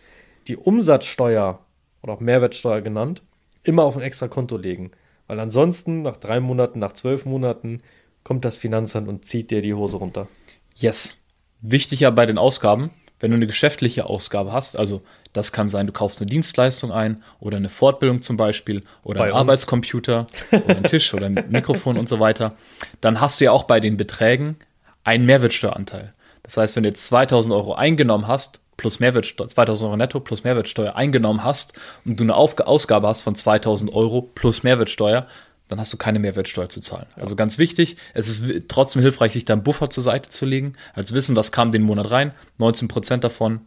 die 0.49 0.56
Umsatzsteuer 0.56 1.61
oder 2.03 2.12
auch 2.12 2.20
Mehrwertsteuer 2.20 2.81
genannt, 2.81 3.23
immer 3.62 3.85
auf 3.85 3.97
ein 3.97 4.03
extra 4.03 4.29
Konto 4.29 4.56
legen. 4.56 4.91
Weil 5.29 5.38
ansonsten, 5.41 6.03
nach 6.03 6.17
drei 6.17 6.41
Monaten, 6.41 6.79
nach 6.79 6.93
zwölf 6.93 7.25
Monaten, 7.25 7.79
kommt 8.25 8.44
das 8.44 8.59
Finanzamt 8.59 9.09
und 9.09 9.25
zieht 9.25 9.50
dir 9.50 9.62
die 9.62 9.75
Hose 9.75 9.97
runter. 9.97 10.29
Yes. 10.75 11.17
Wichtig 11.61 12.00
ja 12.00 12.11
bei 12.11 12.26
den 12.26 12.38
Ausgaben, 12.38 12.91
wenn 13.20 13.31
du 13.31 13.37
eine 13.37 13.47
geschäftliche 13.47 14.06
Ausgabe 14.06 14.53
hast, 14.53 14.76
also 14.76 15.03
das 15.32 15.53
kann 15.53 15.69
sein, 15.69 15.87
du 15.87 15.93
kaufst 15.93 16.20
eine 16.20 16.29
Dienstleistung 16.29 16.91
ein 16.91 17.23
oder 17.38 17.56
eine 17.56 17.69
Fortbildung 17.69 18.20
zum 18.20 18.37
Beispiel 18.37 18.82
oder 19.05 19.19
bei 19.19 19.25
einen 19.26 19.32
uns. 19.35 19.41
Arbeitscomputer 19.41 20.26
oder 20.50 20.76
einen 20.76 20.85
Tisch 20.85 21.14
oder 21.14 21.26
ein 21.26 21.35
Mikrofon 21.49 21.97
und 21.99 22.09
so 22.09 22.19
weiter, 22.19 22.56
dann 23.00 23.20
hast 23.20 23.41
du 23.41 23.44
ja 23.44 23.53
auch 23.53 23.62
bei 23.62 23.79
den 23.79 23.97
Beträgen 23.97 24.56
einen 25.05 25.25
Mehrwertsteueranteil. 25.25 26.14
Das 26.42 26.56
heißt, 26.56 26.76
wenn 26.76 26.82
du 26.82 26.88
jetzt 26.88 27.06
2000 27.06 27.54
Euro 27.54 27.74
eingenommen 27.74 28.26
hast, 28.26 28.60
plus 28.76 29.00
Mehrwertsteuer, 29.00 29.48
2000 29.48 29.86
Euro 29.88 29.96
netto 29.96 30.20
plus 30.20 30.44
Mehrwertsteuer 30.44 30.96
eingenommen 30.96 31.44
hast 31.44 31.74
und 32.04 32.18
du 32.18 32.24
eine 32.24 32.34
Aufg 32.34 32.62
Ausgabe 32.62 33.06
hast 33.06 33.20
von 33.20 33.34
2000 33.34 33.94
Euro 33.94 34.22
plus 34.22 34.62
Mehrwertsteuer, 34.62 35.26
dann 35.68 35.78
hast 35.78 35.92
du 35.92 35.96
keine 35.96 36.18
Mehrwertsteuer 36.18 36.68
zu 36.68 36.80
zahlen. 36.80 37.06
Also 37.16 37.36
ganz 37.36 37.58
wichtig, 37.58 37.96
es 38.14 38.28
ist 38.28 38.68
trotzdem 38.68 39.02
hilfreich, 39.02 39.32
sich 39.32 39.44
da 39.44 39.54
einen 39.54 39.62
Buffer 39.62 39.88
zur 39.88 40.02
Seite 40.02 40.28
zu 40.28 40.44
legen, 40.44 40.74
als 40.94 41.14
wissen, 41.14 41.36
was 41.36 41.52
kam 41.52 41.72
den 41.72 41.82
Monat 41.82 42.10
rein, 42.10 42.32
19 42.58 42.88
Prozent 42.88 43.25
davon 43.25 43.61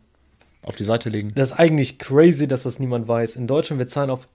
auf 0.62 0.76
die 0.76 0.84
Seite 0.84 1.10
legen. 1.10 1.32
Das 1.36 1.52
ist 1.52 1.58
eigentlich 1.58 1.98
crazy, 1.98 2.48
dass 2.48 2.64
das 2.64 2.80
niemand 2.80 3.08
weiß. 3.08 3.36
In 3.36 3.48
Deutschland, 3.48 3.80
wir 3.80 3.88
zahlen 3.88 4.10
auf 4.10 4.28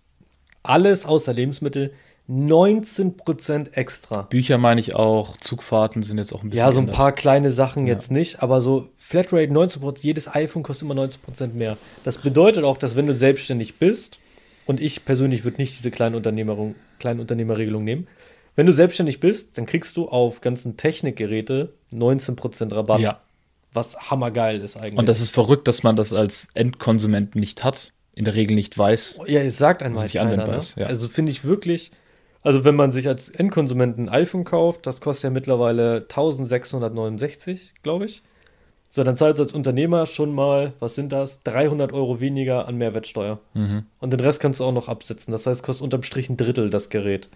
alles 0.62 1.04
außer 1.04 1.32
Lebensmittel 1.32 1.92
19% 2.30 3.72
extra. 3.72 4.22
Bücher 4.22 4.56
meine 4.56 4.80
ich 4.80 4.94
auch, 4.94 5.36
Zugfahrten 5.36 6.02
sind 6.02 6.18
jetzt 6.18 6.32
auch 6.32 6.42
ein 6.42 6.50
bisschen. 6.50 6.64
Ja, 6.64 6.70
so 6.70 6.78
ein 6.78 6.86
geändert. 6.86 6.96
paar 6.96 7.12
kleine 7.12 7.50
Sachen 7.50 7.86
ja. 7.86 7.94
jetzt 7.94 8.10
nicht, 8.12 8.42
aber 8.42 8.60
so 8.60 8.88
Flatrate 8.98 9.52
19%, 9.52 9.98
jedes 10.02 10.32
iPhone 10.32 10.62
kostet 10.62 10.88
immer 10.88 11.00
19% 11.02 11.54
mehr. 11.54 11.76
Das 12.04 12.18
bedeutet 12.18 12.64
auch, 12.64 12.76
dass 12.76 12.94
wenn 12.94 13.06
du 13.06 13.14
selbstständig 13.14 13.78
bist, 13.78 14.18
und 14.66 14.80
ich 14.80 15.04
persönlich 15.04 15.42
würde 15.42 15.56
nicht 15.56 15.76
diese 15.76 15.90
Kleinunternehmerregelung 15.90 17.82
nehmen, 17.82 18.06
wenn 18.54 18.66
du 18.66 18.72
selbstständig 18.72 19.18
bist, 19.18 19.58
dann 19.58 19.66
kriegst 19.66 19.96
du 19.96 20.08
auf 20.08 20.40
ganzen 20.40 20.76
Technikgeräte 20.76 21.72
19% 21.92 22.74
Rabatt. 22.74 23.00
Ja. 23.00 23.20
Was 23.72 23.96
hammergeil 24.10 24.60
ist 24.60 24.76
eigentlich. 24.76 24.98
Und 24.98 25.08
das 25.08 25.20
ist 25.20 25.30
verrückt, 25.30 25.66
dass 25.66 25.82
man 25.82 25.96
das 25.96 26.12
als 26.12 26.48
Endkonsument 26.54 27.34
nicht 27.34 27.64
hat 27.64 27.92
in 28.14 28.24
der 28.24 28.34
Regel 28.34 28.54
nicht 28.54 28.76
weiß. 28.76 29.20
Ja, 29.26 29.40
es 29.40 29.58
sagt 29.58 29.82
einmal 29.82 30.04
was 30.04 30.12
keiner, 30.12 30.46
ne? 30.46 30.56
ist. 30.56 30.76
Ja. 30.76 30.86
Also 30.86 31.08
finde 31.08 31.32
ich 31.32 31.44
wirklich, 31.44 31.90
also 32.42 32.64
wenn 32.64 32.74
man 32.74 32.92
sich 32.92 33.06
als 33.08 33.28
Endkonsument 33.28 33.98
ein 33.98 34.08
iPhone 34.08 34.44
kauft, 34.44 34.86
das 34.86 35.00
kostet 35.00 35.24
ja 35.24 35.30
mittlerweile 35.30 36.02
1669, 36.02 37.74
glaube 37.82 38.06
ich. 38.06 38.22
So, 38.92 39.04
dann 39.04 39.16
zahlst 39.16 39.38
du 39.38 39.44
als 39.44 39.52
Unternehmer 39.52 40.06
schon 40.06 40.34
mal, 40.34 40.72
was 40.80 40.96
sind 40.96 41.12
das, 41.12 41.42
300 41.44 41.92
Euro 41.92 42.18
weniger 42.18 42.66
an 42.66 42.76
Mehrwertsteuer. 42.76 43.38
Mhm. 43.54 43.84
Und 44.00 44.12
den 44.12 44.18
Rest 44.18 44.40
kannst 44.40 44.58
du 44.58 44.64
auch 44.64 44.72
noch 44.72 44.88
absetzen. 44.88 45.30
Das 45.30 45.46
heißt, 45.46 45.62
kostet 45.62 45.84
unterm 45.84 46.02
Strich 46.02 46.28
ein 46.28 46.36
Drittel 46.36 46.70
das 46.70 46.88
Gerät. 46.88 47.28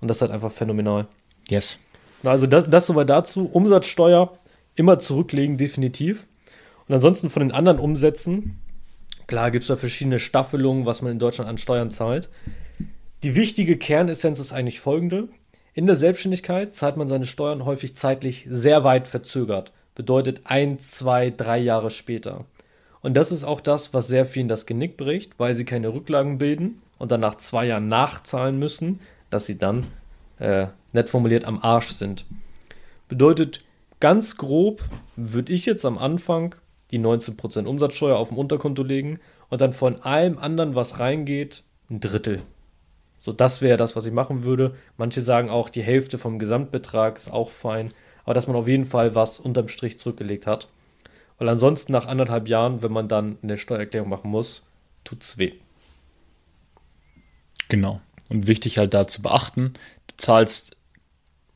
Und 0.00 0.08
das 0.08 0.18
ist 0.18 0.20
halt 0.22 0.30
einfach 0.30 0.50
phänomenal. 0.52 1.06
Yes. 1.50 1.78
Also 2.24 2.46
das, 2.46 2.70
das 2.70 2.86
soweit 2.86 3.10
dazu. 3.10 3.46
Umsatzsteuer 3.46 4.32
immer 4.74 4.98
zurücklegen, 4.98 5.58
definitiv. 5.58 6.28
Und 6.88 6.94
ansonsten 6.94 7.28
von 7.28 7.40
den 7.40 7.52
anderen 7.52 7.78
Umsätzen, 7.78 8.58
klar 9.26 9.50
gibt 9.50 9.62
es 9.62 9.68
da 9.68 9.76
verschiedene 9.76 10.18
Staffelungen, 10.18 10.86
was 10.86 11.02
man 11.02 11.12
in 11.12 11.18
Deutschland 11.18 11.50
an 11.50 11.58
Steuern 11.58 11.90
zahlt. 11.90 12.30
Die 13.22 13.36
wichtige 13.36 13.76
Kernessenz 13.76 14.40
ist 14.40 14.52
eigentlich 14.52 14.80
folgende. 14.80 15.28
In 15.74 15.86
der 15.86 15.94
Selbstständigkeit 15.94 16.74
zahlt 16.74 16.96
man 16.96 17.06
seine 17.06 17.26
Steuern 17.26 17.64
häufig 17.64 17.94
zeitlich 17.94 18.48
sehr 18.50 18.82
weit 18.82 19.06
verzögert. 19.06 19.72
Bedeutet 19.94 20.40
ein, 20.42 20.80
zwei, 20.80 21.30
drei 21.30 21.58
Jahre 21.58 21.92
später. 21.92 22.46
Und 23.00 23.16
das 23.16 23.30
ist 23.30 23.44
auch 23.44 23.60
das, 23.60 23.94
was 23.94 24.08
sehr 24.08 24.26
vielen 24.26 24.48
das 24.48 24.66
Genick 24.66 24.96
bricht, 24.96 25.38
weil 25.38 25.54
sie 25.54 25.64
keine 25.64 25.94
Rücklagen 25.94 26.38
bilden 26.38 26.82
und 26.98 27.12
dann 27.12 27.20
nach 27.20 27.36
zwei 27.36 27.66
Jahren 27.66 27.86
nachzahlen 27.86 28.58
müssen, 28.58 28.98
dass 29.30 29.46
sie 29.46 29.56
dann, 29.56 29.86
äh, 30.40 30.66
nett 30.92 31.08
formuliert, 31.08 31.44
am 31.44 31.60
Arsch 31.62 31.90
sind. 31.90 32.26
Bedeutet 33.08 33.62
ganz 34.00 34.36
grob, 34.36 34.82
würde 35.14 35.52
ich 35.52 35.64
jetzt 35.64 35.84
am 35.84 35.96
Anfang 35.96 36.56
die 36.90 36.98
19% 36.98 37.66
Umsatzsteuer 37.66 38.16
auf 38.16 38.30
dem 38.30 38.38
Unterkonto 38.38 38.82
legen 38.82 39.20
und 39.48 39.60
dann 39.60 39.72
von 39.72 40.02
allem 40.02 40.38
anderen, 40.38 40.74
was 40.74 40.98
reingeht, 40.98 41.62
ein 41.88 42.00
Drittel. 42.00 42.42
So, 43.22 43.32
das 43.32 43.62
wäre 43.62 43.76
das, 43.76 43.94
was 43.94 44.04
ich 44.04 44.12
machen 44.12 44.42
würde. 44.42 44.74
Manche 44.96 45.22
sagen 45.22 45.48
auch, 45.48 45.68
die 45.68 45.82
Hälfte 45.82 46.18
vom 46.18 46.40
Gesamtbetrag 46.40 47.16
ist 47.16 47.32
auch 47.32 47.50
fein, 47.50 47.94
aber 48.24 48.34
dass 48.34 48.48
man 48.48 48.56
auf 48.56 48.66
jeden 48.66 48.84
Fall 48.84 49.14
was 49.14 49.38
unterm 49.38 49.68
Strich 49.68 49.96
zurückgelegt 50.00 50.48
hat. 50.48 50.66
Weil 51.38 51.48
ansonsten 51.48 51.92
nach 51.92 52.06
anderthalb 52.06 52.48
Jahren, 52.48 52.82
wenn 52.82 52.90
man 52.90 53.06
dann 53.06 53.38
eine 53.40 53.58
Steuererklärung 53.58 54.08
machen 54.08 54.28
muss, 54.28 54.66
tut's 55.04 55.38
weh. 55.38 55.52
Genau. 57.68 58.00
Und 58.28 58.48
wichtig 58.48 58.78
halt 58.78 58.92
da 58.92 59.06
zu 59.06 59.22
beachten, 59.22 59.74
du 60.08 60.16
zahlst 60.16 60.76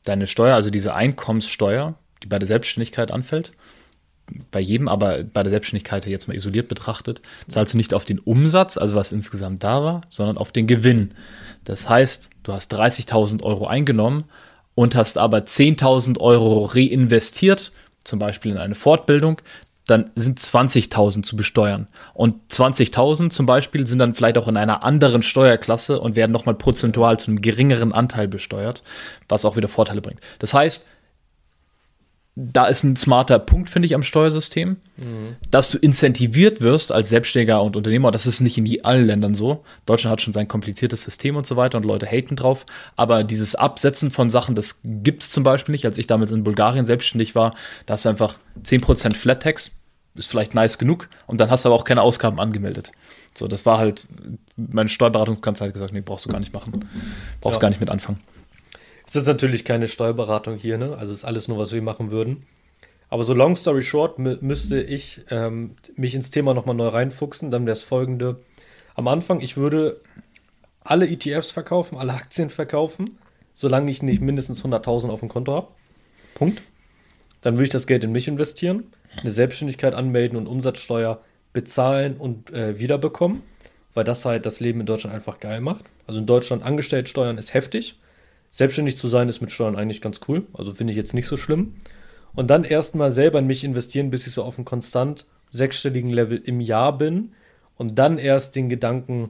deine 0.05 0.25
Steuer, 0.25 0.55
also 0.55 0.69
diese 0.69 0.93
Einkommenssteuer, 0.93 1.95
die 2.23 2.27
bei 2.27 2.39
der 2.39 2.47
Selbstständigkeit 2.47 3.11
anfällt, 3.11 3.51
bei 4.51 4.59
jedem, 4.59 4.87
aber 4.87 5.23
bei 5.23 5.43
der 5.43 5.49
Selbstständigkeit 5.49 6.05
jetzt 6.05 6.27
mal 6.27 6.35
isoliert 6.35 6.67
betrachtet, 6.67 7.21
zahlst 7.47 7.73
du 7.73 7.77
nicht 7.77 7.93
auf 7.93 8.05
den 8.05 8.19
Umsatz, 8.19 8.77
also 8.77 8.95
was 8.95 9.11
insgesamt 9.11 9.63
da 9.63 9.83
war, 9.83 10.01
sondern 10.09 10.37
auf 10.37 10.51
den 10.51 10.67
Gewinn. 10.67 11.11
Das 11.63 11.89
heißt, 11.89 12.29
du 12.43 12.53
hast 12.53 12.73
30.000 12.73 13.43
Euro 13.43 13.67
eingenommen 13.67 14.25
und 14.75 14.95
hast 14.95 15.17
aber 15.17 15.39
10.000 15.39 16.19
Euro 16.19 16.65
reinvestiert, 16.65 17.71
zum 18.03 18.19
Beispiel 18.19 18.51
in 18.51 18.57
eine 18.57 18.75
Fortbildung, 18.75 19.41
dann 19.87 20.11
sind 20.15 20.39
20.000 20.39 21.23
zu 21.23 21.35
besteuern. 21.35 21.87
Und 22.13 22.35
20.000 22.51 23.29
zum 23.29 23.45
Beispiel 23.45 23.87
sind 23.87 23.99
dann 23.99 24.13
vielleicht 24.13 24.37
auch 24.37 24.47
in 24.47 24.57
einer 24.57 24.83
anderen 24.83 25.23
Steuerklasse 25.23 25.99
und 25.99 26.15
werden 26.15 26.31
nochmal 26.31 26.55
prozentual 26.55 27.17
zu 27.17 27.31
einem 27.31 27.41
geringeren 27.41 27.93
Anteil 27.93 28.27
besteuert, 28.27 28.83
was 29.29 29.45
auch 29.45 29.55
wieder 29.55 29.69
Vorteile 29.69 30.01
bringt. 30.01 30.19
Das 30.39 30.53
heißt, 30.53 30.85
da 32.39 32.67
ist 32.67 32.83
ein 32.83 32.95
smarter 32.95 33.39
Punkt, 33.39 33.67
finde 33.67 33.87
ich, 33.87 33.95
am 33.95 34.03
Steuersystem, 34.03 34.77
mhm. 34.97 35.37
dass 35.49 35.71
du 35.71 35.79
incentiviert 35.79 36.61
wirst 36.61 36.91
als 36.91 37.09
Selbstständiger 37.09 37.63
und 37.63 37.75
Unternehmer. 37.75 38.11
Das 38.11 38.27
ist 38.27 38.41
nicht 38.41 38.59
in 38.59 38.85
allen 38.85 39.07
Ländern 39.07 39.33
so. 39.33 39.63
Deutschland 39.87 40.11
hat 40.11 40.21
schon 40.21 40.33
sein 40.33 40.47
kompliziertes 40.47 41.01
System 41.01 41.35
und 41.35 41.47
so 41.47 41.55
weiter 41.55 41.79
und 41.79 41.85
Leute 41.85 42.05
haten 42.05 42.35
drauf. 42.35 42.67
Aber 42.95 43.23
dieses 43.23 43.55
Absetzen 43.55 44.11
von 44.11 44.29
Sachen, 44.29 44.53
das 44.53 44.81
gibt 44.83 45.23
es 45.23 45.31
zum 45.31 45.43
Beispiel 45.43 45.71
nicht. 45.71 45.85
Als 45.85 45.97
ich 45.97 46.05
damals 46.05 46.29
in 46.31 46.43
Bulgarien 46.43 46.85
selbstständig 46.85 47.33
war, 47.33 47.55
da 47.87 47.93
hast 47.93 48.05
du 48.05 48.09
einfach 48.09 48.37
10% 48.63 49.15
Flat 49.15 49.41
Tax, 49.41 49.71
ist 50.13 50.29
vielleicht 50.29 50.53
nice 50.53 50.77
genug 50.77 51.09
und 51.25 51.41
dann 51.41 51.49
hast 51.49 51.65
du 51.65 51.69
aber 51.69 51.75
auch 51.75 51.85
keine 51.85 52.03
Ausgaben 52.03 52.39
angemeldet. 52.39 52.91
So, 53.33 53.47
das 53.47 53.65
war 53.65 53.79
halt, 53.79 54.07
meine 54.57 54.89
Steuerberatungskanzlei 54.89 55.67
hat 55.67 55.73
gesagt, 55.73 55.93
nee, 55.93 56.01
brauchst 56.01 56.25
du 56.25 56.29
gar 56.29 56.39
nicht 56.39 56.53
machen. 56.53 56.87
Brauchst 57.41 57.55
ja. 57.55 57.61
gar 57.61 57.69
nicht 57.69 57.79
mit 57.79 57.89
anfangen. 57.89 58.19
Ist 59.13 59.25
natürlich 59.27 59.65
keine 59.65 59.87
Steuerberatung 59.87 60.57
hier, 60.57 60.77
ne? 60.77 60.97
Also 60.97 61.13
ist 61.13 61.23
alles 61.23 61.47
nur, 61.47 61.57
was 61.57 61.71
wir 61.71 61.81
machen 61.81 62.11
würden. 62.11 62.45
Aber 63.09 63.23
so 63.23 63.33
long 63.33 63.55
story 63.55 63.83
short 63.83 64.19
müsste 64.19 64.81
ich 64.81 65.21
ähm, 65.29 65.75
mich 65.95 66.13
ins 66.13 66.29
Thema 66.29 66.53
nochmal 66.53 66.75
neu 66.75 66.87
reinfuchsen. 66.87 67.51
Dann 67.51 67.65
wäre 67.65 67.73
es 67.73 67.83
folgende. 67.83 68.41
Am 68.95 69.07
Anfang, 69.07 69.39
ich 69.39 69.55
würde 69.55 70.01
alle 70.83 71.07
ETFs 71.07 71.51
verkaufen, 71.51 71.97
alle 71.97 72.13
Aktien 72.13 72.49
verkaufen, 72.49 73.17
solange 73.55 73.91
ich 73.91 74.03
nicht 74.03 74.21
mindestens 74.21 74.63
100.000 74.63 75.09
auf 75.09 75.21
dem 75.21 75.29
Konto 75.29 75.53
habe. 75.53 75.67
Punkt. 76.35 76.61
Dann 77.41 77.55
würde 77.55 77.65
ich 77.65 77.69
das 77.69 77.87
Geld 77.87 78.03
in 78.03 78.11
mich 78.11 78.27
investieren, 78.27 78.91
eine 79.21 79.31
Selbstständigkeit 79.31 79.93
anmelden 79.93 80.37
und 80.37 80.47
Umsatzsteuer 80.47 81.21
bezahlen 81.53 82.17
und 82.17 82.51
äh, 82.51 82.79
wiederbekommen, 82.79 83.41
weil 83.93 84.03
das 84.03 84.25
halt 84.25 84.45
das 84.45 84.59
Leben 84.59 84.81
in 84.81 84.85
Deutschland 84.85 85.15
einfach 85.15 85.39
geil 85.39 85.61
macht. 85.61 85.85
Also 86.07 86.19
in 86.19 86.25
Deutschland 86.25 86.63
Angestelltsteuern 86.63 87.37
ist 87.37 87.53
heftig. 87.53 87.97
Selbstständig 88.57 88.97
zu 88.97 89.07
sein 89.07 89.29
ist 89.29 89.39
mit 89.39 89.51
Steuern 89.51 89.75
eigentlich 89.75 90.01
ganz 90.01 90.19
cool. 90.27 90.47
Also 90.51 90.73
finde 90.73 90.89
ich 90.89 90.97
jetzt 90.97 91.13
nicht 91.13 91.27
so 91.27 91.37
schlimm. 91.37 91.75
Und 92.33 92.47
dann 92.49 92.63
erstmal 92.63 93.11
selber 93.11 93.37
in 93.37 93.45
mich 93.45 93.63
investieren, 93.63 94.09
bis 94.09 94.25
ich 94.25 94.33
so 94.33 94.43
auf 94.43 94.57
einem 94.57 94.65
konstant 94.65 95.27
sechsstelligen 95.51 96.09
Level 96.09 96.39
im 96.43 96.59
Jahr 96.59 96.97
bin. 96.97 97.33
Und 97.77 97.99
dann 97.99 98.17
erst 98.17 98.55
den 98.55 98.67
Gedanken 98.67 99.29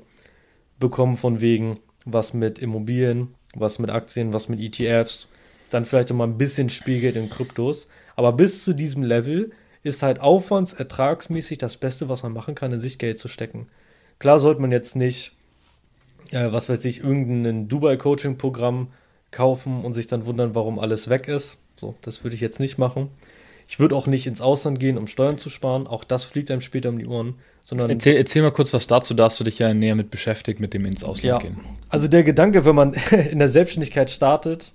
bekommen 0.79 1.17
von 1.17 1.41
wegen, 1.41 1.77
was 2.05 2.33
mit 2.33 2.59
Immobilien, 2.59 3.35
was 3.53 3.79
mit 3.79 3.89
Aktien, 3.89 4.31
was 4.31 4.47
mit 4.47 4.61
ETFs. 4.61 5.27
Dann 5.71 5.83
vielleicht 5.83 6.09
auch 6.09 6.15
mal 6.15 6.23
ein 6.23 6.37
bisschen 6.37 6.69
Spielgeld 6.69 7.17
in 7.17 7.29
Kryptos. 7.29 7.89
Aber 8.15 8.31
bis 8.31 8.63
zu 8.63 8.71
diesem 8.71 9.03
Level 9.03 9.51
ist 9.83 10.03
halt 10.03 10.21
aufwandsertragsmäßig 10.21 11.57
das 11.57 11.75
Beste, 11.75 12.07
was 12.07 12.23
man 12.23 12.31
machen 12.31 12.55
kann, 12.55 12.71
in 12.71 12.79
sich 12.79 12.97
Geld 12.97 13.19
zu 13.19 13.27
stecken. 13.27 13.67
Klar 14.19 14.39
sollte 14.39 14.61
man 14.61 14.71
jetzt 14.71 14.95
nicht, 14.95 15.33
äh, 16.31 16.49
was 16.53 16.69
weiß 16.69 16.85
ich, 16.85 17.01
irgendein 17.01 17.67
Dubai-Coaching-Programm 17.67 18.87
kaufen 19.31 19.83
und 19.83 19.93
sich 19.93 20.07
dann 20.07 20.25
wundern, 20.25 20.55
warum 20.55 20.79
alles 20.79 21.09
weg 21.09 21.27
ist. 21.27 21.57
So, 21.79 21.95
das 22.01 22.23
würde 22.23 22.35
ich 22.35 22.41
jetzt 22.41 22.59
nicht 22.59 22.77
machen. 22.77 23.09
Ich 23.67 23.79
würde 23.79 23.95
auch 23.95 24.07
nicht 24.07 24.27
ins 24.27 24.41
Ausland 24.41 24.79
gehen, 24.79 24.97
um 24.97 25.07
Steuern 25.07 25.37
zu 25.37 25.49
sparen. 25.49 25.87
Auch 25.87 26.03
das 26.03 26.23
fliegt 26.23 26.49
einem 26.49 26.61
später 26.61 26.89
um 26.89 26.97
die 26.97 27.05
Ohren. 27.05 27.35
Sondern 27.65 27.89
erzähl, 27.89 28.15
erzähl 28.15 28.41
mal 28.41 28.51
kurz 28.51 28.73
was 28.73 28.87
dazu. 28.87 29.13
Da 29.13 29.25
hast 29.25 29.39
du 29.41 29.43
dich 29.43 29.59
ja 29.59 29.73
näher 29.73 29.95
mit 29.95 30.09
beschäftigt, 30.09 30.61
mit 30.61 30.73
dem 30.73 30.85
ins 30.85 31.03
Ausland 31.03 31.23
ja, 31.23 31.37
gehen. 31.37 31.59
Also 31.89 32.07
der 32.07 32.23
Gedanke, 32.23 32.63
wenn 32.63 32.75
man 32.75 32.93
in 33.31 33.39
der 33.39 33.49
Selbstständigkeit 33.49 34.09
startet, 34.09 34.71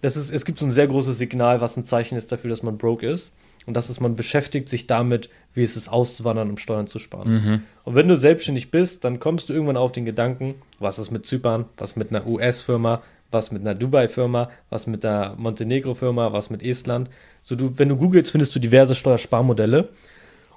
das 0.00 0.16
ist, 0.16 0.30
es 0.30 0.44
gibt 0.44 0.60
so 0.60 0.66
ein 0.66 0.72
sehr 0.72 0.86
großes 0.86 1.18
Signal, 1.18 1.60
was 1.60 1.76
ein 1.76 1.82
Zeichen 1.82 2.16
ist 2.16 2.30
dafür, 2.30 2.48
dass 2.48 2.62
man 2.62 2.78
broke 2.78 3.06
ist. 3.06 3.32
Und 3.66 3.74
das 3.74 3.90
ist, 3.90 4.00
man 4.00 4.14
beschäftigt 4.14 4.68
sich 4.68 4.86
damit, 4.86 5.28
wie 5.52 5.64
es 5.64 5.76
ist, 5.76 5.88
auszuwandern, 5.88 6.50
um 6.50 6.56
Steuern 6.56 6.86
zu 6.86 7.00
sparen. 7.00 7.32
Mhm. 7.32 7.62
Und 7.82 7.94
wenn 7.96 8.06
du 8.06 8.16
selbstständig 8.16 8.70
bist, 8.70 9.02
dann 9.02 9.18
kommst 9.18 9.48
du 9.48 9.52
irgendwann 9.52 9.76
auf 9.76 9.90
den 9.90 10.04
Gedanken, 10.04 10.54
was 10.78 11.00
ist 11.00 11.10
mit 11.10 11.26
Zypern, 11.26 11.64
was 11.76 11.96
mit 11.96 12.10
einer 12.10 12.26
US-Firma, 12.26 13.02
was 13.30 13.50
mit 13.50 13.62
einer 13.62 13.74
Dubai-Firma, 13.74 14.50
was 14.70 14.86
mit 14.86 15.04
einer 15.04 15.34
Montenegro-Firma, 15.36 16.32
was 16.32 16.50
mit 16.50 16.62
Estland. 16.62 17.10
So 17.42 17.56
du, 17.56 17.78
wenn 17.78 17.88
du 17.88 17.96
googelst, 17.96 18.30
findest 18.30 18.54
du 18.54 18.58
diverse 18.58 18.94
Steuersparmodelle. 18.94 19.88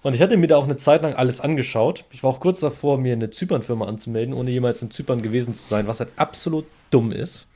Und 0.02 0.14
ich 0.14 0.22
hatte 0.22 0.38
mir 0.38 0.48
da 0.48 0.58
auch 0.58 0.64
eine 0.64 0.78
Zeit 0.78 1.02
lang 1.02 1.14
alles 1.14 1.42
angeschaut. 1.42 2.06
Ich 2.12 2.24
war 2.24 2.30
auch 2.30 2.40
kurz 2.40 2.62
davor, 2.62 2.98
mir 2.98 3.14
eine 3.14 3.30
Zypern-Firma 3.30 3.86
anzumelden, 3.86 4.34
ohne 4.34 4.52
jemals 4.52 4.82
in 4.82 4.92
Zypern 4.92 5.22
gewesen 5.22 5.54
zu 5.54 5.68
sein, 5.68 5.88
was 5.88 6.00
halt 6.00 6.12
absolut 6.16 6.66
dumm 6.90 7.12
ist. 7.12 7.50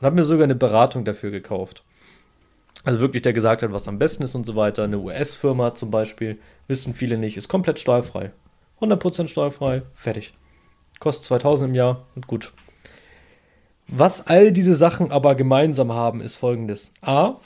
Und 0.00 0.06
habe 0.06 0.16
mir 0.16 0.24
sogar 0.24 0.44
eine 0.44 0.56
Beratung 0.56 1.04
dafür 1.04 1.30
gekauft. 1.30 1.84
Also 2.82 3.00
wirklich, 3.00 3.22
der 3.22 3.32
gesagt 3.32 3.62
hat, 3.62 3.72
was 3.72 3.88
am 3.88 3.98
besten 3.98 4.24
ist 4.24 4.34
und 4.34 4.44
so 4.44 4.56
weiter. 4.56 4.84
Eine 4.84 4.98
US-Firma 4.98 5.74
zum 5.74 5.90
Beispiel, 5.90 6.38
wissen 6.68 6.94
viele 6.94 7.16
nicht, 7.16 7.36
ist 7.36 7.48
komplett 7.48 7.78
steuerfrei. 7.78 8.32
100% 8.80 9.28
steuerfrei, 9.28 9.82
fertig. 9.94 10.34
Kostet 10.98 11.24
2000 11.24 11.70
im 11.70 11.74
Jahr 11.74 12.06
und 12.14 12.26
gut. 12.26 12.52
Was 13.86 14.26
all 14.26 14.52
diese 14.52 14.74
Sachen 14.74 15.10
aber 15.10 15.34
gemeinsam 15.34 15.92
haben, 15.92 16.20
ist 16.20 16.36
folgendes. 16.36 16.90
A, 17.02 17.36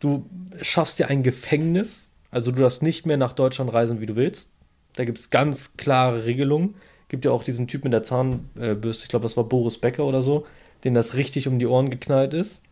du 0.00 0.26
schaffst 0.60 0.98
dir 0.98 1.08
ein 1.08 1.22
Gefängnis, 1.22 2.10
also 2.30 2.50
du 2.50 2.62
darfst 2.62 2.82
nicht 2.82 3.06
mehr 3.06 3.16
nach 3.16 3.32
Deutschland 3.32 3.72
reisen, 3.72 4.00
wie 4.00 4.06
du 4.06 4.16
willst. 4.16 4.48
Da 4.96 5.04
gibt 5.04 5.18
es 5.18 5.30
ganz 5.30 5.76
klare 5.76 6.24
Regelungen. 6.24 6.74
Gibt 7.08 7.24
ja 7.24 7.30
auch 7.30 7.44
diesen 7.44 7.68
Typ 7.68 7.84
mit 7.84 7.92
der 7.92 8.02
Zahnbürste, 8.02 9.04
ich 9.04 9.08
glaube, 9.08 9.24
das 9.24 9.36
war 9.36 9.44
Boris 9.44 9.78
Becker 9.78 10.04
oder 10.04 10.22
so, 10.22 10.46
den 10.82 10.94
das 10.94 11.14
richtig 11.14 11.46
um 11.46 11.58
die 11.58 11.66
Ohren 11.66 11.90
geknallt 11.90 12.34
ist. 12.34 12.62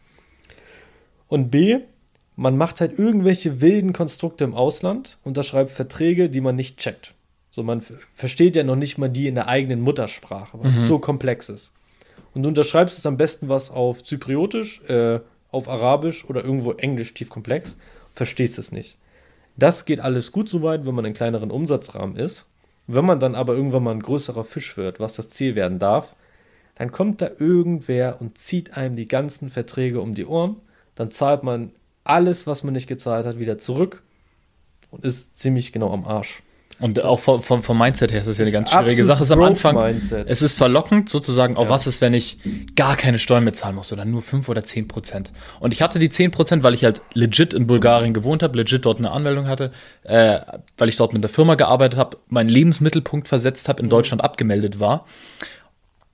Und 1.28 1.50
B, 1.50 1.80
man 2.36 2.56
macht 2.56 2.80
halt 2.80 2.98
irgendwelche 2.98 3.60
wilden 3.60 3.92
Konstrukte 3.92 4.44
im 4.44 4.54
Ausland, 4.54 5.18
unterschreibt 5.24 5.70
Verträge, 5.70 6.30
die 6.30 6.40
man 6.40 6.56
nicht 6.56 6.78
checkt. 6.78 7.14
So, 7.50 7.62
man 7.62 7.82
versteht 8.14 8.56
ja 8.56 8.64
noch 8.64 8.76
nicht 8.76 8.96
mal 8.96 9.08
die 9.08 9.26
in 9.26 9.34
der 9.34 9.48
eigenen 9.48 9.80
Muttersprache, 9.82 10.58
weil 10.58 10.70
mhm. 10.70 10.78
es 10.78 10.88
so 10.88 10.98
komplex 10.98 11.48
ist. 11.48 11.72
Und 12.34 12.42
du 12.42 12.48
unterschreibst 12.48 12.98
es 12.98 13.06
am 13.06 13.16
besten 13.16 13.48
was 13.48 13.70
auf 13.70 14.04
Zypriotisch, 14.04 14.82
äh, 14.82 15.20
auf 15.50 15.68
Arabisch 15.68 16.24
oder 16.24 16.44
irgendwo 16.44 16.72
Englisch 16.72 17.12
tief 17.14 17.28
komplex, 17.28 17.76
verstehst 18.12 18.58
es 18.58 18.72
nicht. 18.72 18.96
Das 19.56 19.84
geht 19.84 20.00
alles 20.00 20.32
gut 20.32 20.48
soweit, 20.48 20.86
wenn 20.86 20.94
man 20.94 21.04
in 21.04 21.14
kleineren 21.14 21.50
Umsatzrahmen 21.50 22.16
ist. 22.16 22.46
Wenn 22.86 23.04
man 23.04 23.20
dann 23.20 23.34
aber 23.34 23.54
irgendwann 23.54 23.84
mal 23.84 23.92
ein 23.92 24.02
größerer 24.02 24.44
Fisch 24.44 24.76
wird, 24.76 25.00
was 25.00 25.14
das 25.14 25.28
Ziel 25.28 25.54
werden 25.54 25.78
darf, 25.78 26.14
dann 26.76 26.92
kommt 26.92 27.20
da 27.20 27.30
irgendwer 27.38 28.20
und 28.20 28.38
zieht 28.38 28.76
einem 28.76 28.96
die 28.96 29.08
ganzen 29.08 29.50
Verträge 29.50 30.00
um 30.00 30.14
die 30.14 30.24
Ohren. 30.24 30.56
Dann 30.94 31.10
zahlt 31.10 31.42
man 31.42 31.72
alles, 32.04 32.46
was 32.46 32.64
man 32.64 32.72
nicht 32.72 32.86
gezahlt 32.86 33.26
hat, 33.26 33.38
wieder 33.38 33.58
zurück 33.58 34.02
und 34.90 35.04
ist 35.04 35.38
ziemlich 35.38 35.72
genau 35.72 35.92
am 35.92 36.06
Arsch. 36.06 36.42
Und 36.80 37.04
auch 37.04 37.20
vom, 37.20 37.42
vom, 37.42 37.62
vom 37.62 37.78
Mindset 37.78 38.10
her 38.10 38.20
ist 38.20 38.26
das 38.26 38.38
ja 38.38 38.44
eine 38.44 38.52
ganz 38.52 38.70
schwierige 38.70 39.04
Sache. 39.04 39.22
Es 39.22 39.28
ist 39.28 39.32
am 39.32 39.42
Anfang, 39.42 39.76
Mindset. 39.76 40.26
es 40.28 40.40
ist 40.40 40.56
verlockend 40.56 41.10
sozusagen, 41.10 41.56
auch 41.56 41.64
ja. 41.64 41.68
was 41.68 41.86
ist, 41.86 42.00
wenn 42.00 42.14
ich 42.14 42.38
gar 42.74 42.96
keine 42.96 43.18
Steuern 43.18 43.44
mehr 43.44 43.52
zahlen 43.52 43.74
muss 43.74 43.92
oder 43.92 44.06
nur 44.06 44.22
5 44.22 44.48
oder 44.48 44.62
10 44.62 44.88
Prozent. 44.88 45.32
Und 45.60 45.74
ich 45.74 45.82
hatte 45.82 45.98
die 45.98 46.08
10 46.08 46.30
Prozent, 46.30 46.62
weil 46.62 46.72
ich 46.72 46.84
halt 46.84 47.02
legit 47.12 47.52
in 47.52 47.66
Bulgarien 47.66 48.14
gewohnt 48.14 48.42
habe, 48.42 48.56
legit 48.56 48.86
dort 48.86 48.98
eine 48.98 49.10
Anmeldung 49.10 49.46
hatte, 49.46 49.72
äh, 50.04 50.40
weil 50.78 50.88
ich 50.88 50.96
dort 50.96 51.12
mit 51.12 51.22
der 51.22 51.30
Firma 51.30 51.54
gearbeitet 51.54 51.98
habe, 51.98 52.16
meinen 52.28 52.48
Lebensmittelpunkt 52.48 53.28
versetzt 53.28 53.68
habe, 53.68 53.80
in 53.80 53.86
mhm. 53.86 53.90
Deutschland 53.90 54.24
abgemeldet 54.24 54.80
war. 54.80 55.04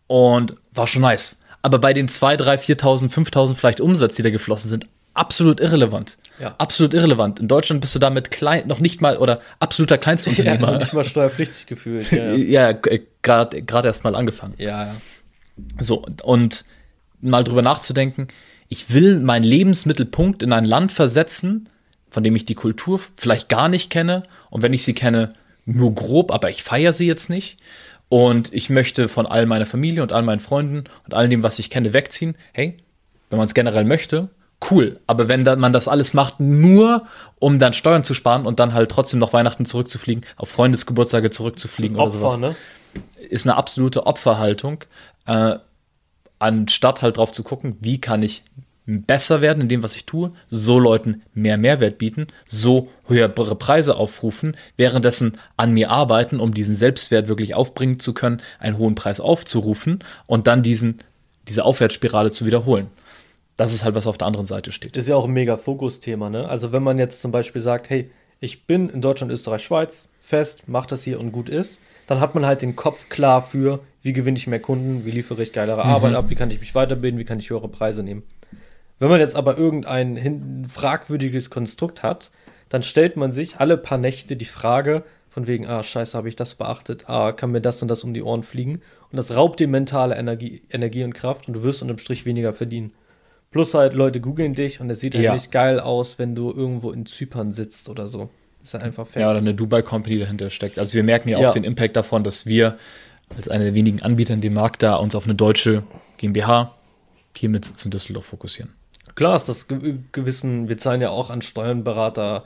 Und 0.09 0.57
war 0.73 0.89
schon 0.89 1.03
nice. 1.03 1.39
Aber 1.63 1.79
bei 1.79 1.93
den 1.93 2.09
2, 2.09 2.37
3, 2.37 2.57
4.000, 2.57 3.13
5.000 3.13 3.55
vielleicht 3.55 3.81
Umsatz, 3.81 4.17
die 4.17 4.23
da 4.23 4.31
geflossen 4.31 4.69
sind, 4.69 4.87
absolut 5.15 5.61
irrelevant. 5.61 6.17
Ja. 6.39 6.55
Absolut 6.59 6.95
irrelevant. 6.95 7.41
In 7.41 7.49
Deutschland 7.49 7.81
bist 7.81 7.95
du 7.95 7.99
damit 7.99 8.31
klein, 8.31 8.67
noch 8.67 8.81
nicht 8.81 9.01
mal 9.01 9.17
oder 9.17 9.41
absoluter 9.59 9.99
Kleinstunternehmer. 9.99 10.57
Ja, 10.67 10.73
noch 10.73 10.79
nicht 10.81 10.93
mal 10.93 11.05
steuerpflichtig 11.05 11.67
gefühlt. 11.67 12.11
Ja, 12.11 12.33
ja. 12.35 12.71
ja 12.71 12.79
gerade 13.23 13.63
gerade 13.63 13.89
erst 13.89 14.05
mal 14.05 14.15
angefangen. 14.15 14.55
Ja, 14.59 14.87
ja. 14.87 14.95
So, 15.79 16.05
und 16.23 16.65
mal 17.21 17.45
drüber 17.45 17.63
nachzudenken, 17.63 18.29
ich 18.69 18.93
will 18.93 19.21
meinen 19.21 19.45
Lebensmittelpunkt 19.45 20.43
in 20.43 20.53
ein 20.53 20.65
Land 20.65 20.93
versetzen, 20.93 21.69
von 22.11 22.23
dem 22.23 22.37
ich 22.37 22.45
die 22.45 22.55
Kultur 22.55 23.01
vielleicht 23.17 23.49
gar 23.49 23.69
nicht 23.69 23.91
kenne 23.91 24.25
und 24.51 24.63
wenn 24.63 24.73
ich 24.73 24.85
sie 24.85 24.95
kenne, 24.95 25.35
nur 25.65 25.95
grob, 25.95 26.33
aber 26.33 26.51
ich 26.51 26.63
feiere 26.63 26.93
sie 26.93 27.07
jetzt 27.07 27.29
nicht. 27.29 27.59
Und 28.09 28.53
ich 28.53 28.71
möchte 28.71 29.09
von 29.09 29.27
all 29.27 29.47
meiner 29.47 29.67
Familie 29.67 30.03
und 30.03 30.13
all 30.13 30.23
meinen 30.23 30.39
Freunden 30.39 30.85
und 31.05 31.15
all 31.15 31.29
dem, 31.29 31.43
was 31.43 31.59
ich 31.59 31.71
kenne, 31.71 31.93
wegziehen. 31.93 32.37
Hey, 32.53 32.77
wenn 33.31 33.39
man 33.39 33.47
es 33.47 33.55
generell 33.55 33.85
möchte, 33.85 34.31
cool. 34.71 35.01
Aber 35.07 35.29
wenn 35.29 35.45
dann 35.45 35.61
man 35.61 35.73
das 35.73 35.89
alles 35.89 36.15
macht, 36.15 36.41
nur 36.41 37.07
um 37.39 37.59
dann 37.59 37.73
Steuern 37.73 38.05
zu 38.05 38.15
sparen 38.15 38.47
und 38.47 38.59
dann 38.59 38.75
halt 38.75 38.91
trotzdem 38.91 39.19
noch 39.19 39.33
Weihnachten 39.33 39.65
zurückzufliegen, 39.65 40.25
auf 40.37 40.49
Freundesgeburtstage 40.49 41.31
zurückzufliegen 41.31 41.97
Opfer, 41.97 42.19
oder 42.19 42.31
sowas, 42.31 42.39
ne? 42.39 42.57
ist 43.29 43.47
eine 43.47 43.57
absolute 43.57 44.07
Opferhaltung. 44.07 44.85
Äh, 45.27 45.57
anstatt 46.39 47.03
halt 47.03 47.17
drauf 47.17 47.33
zu 47.33 47.43
gucken, 47.43 47.77
wie 47.81 48.01
kann 48.01 48.23
ich 48.23 48.43
besser 48.87 49.41
werden 49.41 49.63
in 49.63 49.69
dem, 49.69 49.83
was 49.83 49.97
ich 49.97 50.07
tue, 50.07 50.33
so 50.49 50.79
Leuten 50.79 51.23
mehr 51.35 51.59
Mehrwert 51.59 51.99
bieten, 51.99 52.29
so 52.47 52.89
höhere 53.09 53.29
Preise 53.29 53.97
aufrufen, 53.97 54.57
währenddessen 54.77 55.33
an 55.57 55.73
mir 55.73 55.91
arbeiten, 55.91 56.39
um 56.39 56.55
diesen 56.55 56.75
Selbstwert 56.75 57.27
wirklich 57.27 57.55
aufbringen 57.55 57.99
zu 57.99 58.15
können, 58.15 58.41
einen 58.61 58.79
hohen 58.79 58.95
Preis 58.95 59.19
aufzurufen 59.19 60.05
und 60.27 60.47
dann 60.47 60.63
diesen, 60.63 60.99
diese 61.49 61.65
Aufwärtsspirale 61.65 62.31
zu 62.31 62.47
wiederholen. 62.47 62.89
Das 63.57 63.73
ist 63.73 63.85
halt, 63.85 63.95
was 63.95 64.07
auf 64.07 64.19
der 64.19 64.27
anderen 64.27 64.47
Seite 64.47 64.73
steht. 64.73 64.97
Das 64.97 65.05
ist 65.05 65.09
ja 65.09 65.17
auch 65.17 65.25
ein 65.25 65.33
mega 65.33 65.57
Fokusthema, 65.57 66.29
ne? 66.29 66.49
Also 66.49 66.73
wenn 66.73 66.83
man 66.83 66.99
jetzt 66.99 67.21
zum 67.21 67.33
Beispiel 67.33 67.63
sagt, 67.63 67.89
hey, 67.89 68.11
ich 68.39 68.67
bin 68.67 68.91
in 68.91 69.01
Deutschland, 69.01 69.33
Österreich, 69.33 69.65
Schweiz 69.65 70.09
fest, 70.21 70.65
mach 70.67 70.87
das 70.87 71.03
hier 71.03 71.19
und 71.19 71.33
gut 71.33 71.49
ist, 71.49 71.81
dann 72.07 72.21
hat 72.21 72.35
man 72.35 72.45
halt 72.45 72.63
den 72.63 72.77
Kopf 72.77 73.09
klar 73.09 73.43
für, 73.43 73.81
wie 74.03 74.13
gewinne 74.13 74.37
ich 74.37 74.47
mehr 74.47 74.61
Kunden, 74.61 75.05
wie 75.05 75.11
liefere 75.11 75.43
ich 75.43 75.53
geilere 75.53 75.85
mhm. 75.85 75.91
Arbeit 75.91 76.15
ab, 76.15 76.27
wie 76.29 76.35
kann 76.35 76.51
ich 76.51 76.61
mich 76.61 76.75
weiterbilden, 76.75 77.19
wie 77.19 77.25
kann 77.25 77.39
ich 77.39 77.51
höhere 77.51 77.69
Preise 77.69 78.03
nehmen. 78.03 78.25
Wenn 78.99 79.09
man 79.09 79.21
jetzt 79.21 79.37
aber 79.37 79.57
irgendein 79.59 80.67
fragwürdiges 80.69 81.51
Konstrukt 81.51 82.03
hat, 82.03 82.31
dann 82.69 82.83
stellt 82.83 83.17
man 83.17 83.33
sich 83.33 83.59
alle 83.59 83.77
paar 83.77 83.99
Nächte 83.99 84.37
die 84.37 84.45
Frage, 84.45 85.05
von 85.29 85.47
wegen, 85.47 85.67
ah, 85.67 85.83
scheiße, 85.83 86.17
habe 86.17 86.31
ich 86.31 86.37
das 86.37 86.55
beachtet, 86.55 87.11
ah, 87.11 87.31
kann 87.33 87.53
mir 87.53 87.61
das 87.61 87.83
und 87.83 87.89
das 87.89 88.05
um 88.05 88.15
die 88.15 88.23
Ohren 88.23 88.43
fliegen. 88.43 88.81
Und 89.11 89.17
das 89.19 89.35
raubt 89.35 89.61
dir 89.61 89.69
mentale 89.69 90.17
Energie, 90.17 90.63
Energie 90.71 91.05
und 91.05 91.13
Kraft 91.13 91.47
und 91.47 91.53
du 91.53 91.63
wirst 91.63 91.83
unterm 91.83 91.99
Strich 91.99 92.25
weniger 92.25 92.55
verdienen. 92.55 92.93
Plus 93.51 93.75
halt, 93.75 93.95
Leute 93.95 94.21
googeln 94.21 94.55
dich 94.55 94.81
und 94.81 94.91
es 94.91 95.01
sieht 95.01 95.15
halt 95.15 95.25
ja. 95.25 95.33
nicht 95.33 95.51
geil 95.51 95.81
aus, 95.81 96.19
wenn 96.19 96.35
du 96.35 96.53
irgendwo 96.53 96.91
in 96.91 97.07
Zypern 97.07 97.55
sitzt 97.55 97.89
oder 97.89 98.09
so. 98.09 98.29
Ist 98.63 98.75
halt 98.75 98.83
einfach 98.83 99.07
fertig. 99.07 99.23
Ja, 99.23 99.31
oder 99.31 99.39
eine 99.39 99.55
Dubai-Company 99.55 100.19
dahinter 100.19 100.51
steckt. 100.51 100.79
Also 100.79 100.95
wir 100.95 101.05
merken 101.05 101.29
ja, 101.29 101.41
ja 101.41 101.49
auch 101.49 101.53
den 101.53 101.65
Impact 101.65 101.97
davon, 101.97 102.25
dass 102.25 102.47
wir 102.47 102.79
als 103.35 103.49
einer 103.49 103.65
der 103.65 103.75
wenigen 103.75 104.03
Anbieter 104.03 104.35
in 104.35 104.41
dem 104.41 104.55
Markt 104.55 104.83
da 104.83 104.97
uns 104.97 105.15
auf 105.15 105.25
eine 105.25 105.35
deutsche 105.35 105.85
GmbH 106.19 106.75
hier 107.37 107.49
mit 107.49 107.65
Sitz 107.65 107.85
in 107.85 107.91
Düsseldorf 107.91 108.27
fokussieren. 108.27 108.73
Klar 109.15 109.37
ist 109.37 109.49
das 109.49 109.67
gewissen, 109.69 110.69
wir 110.69 110.79
zahlen 110.79 111.01
ja 111.01 111.11
auch 111.11 111.31
an 111.31 111.43
Steuernberater 111.43 112.45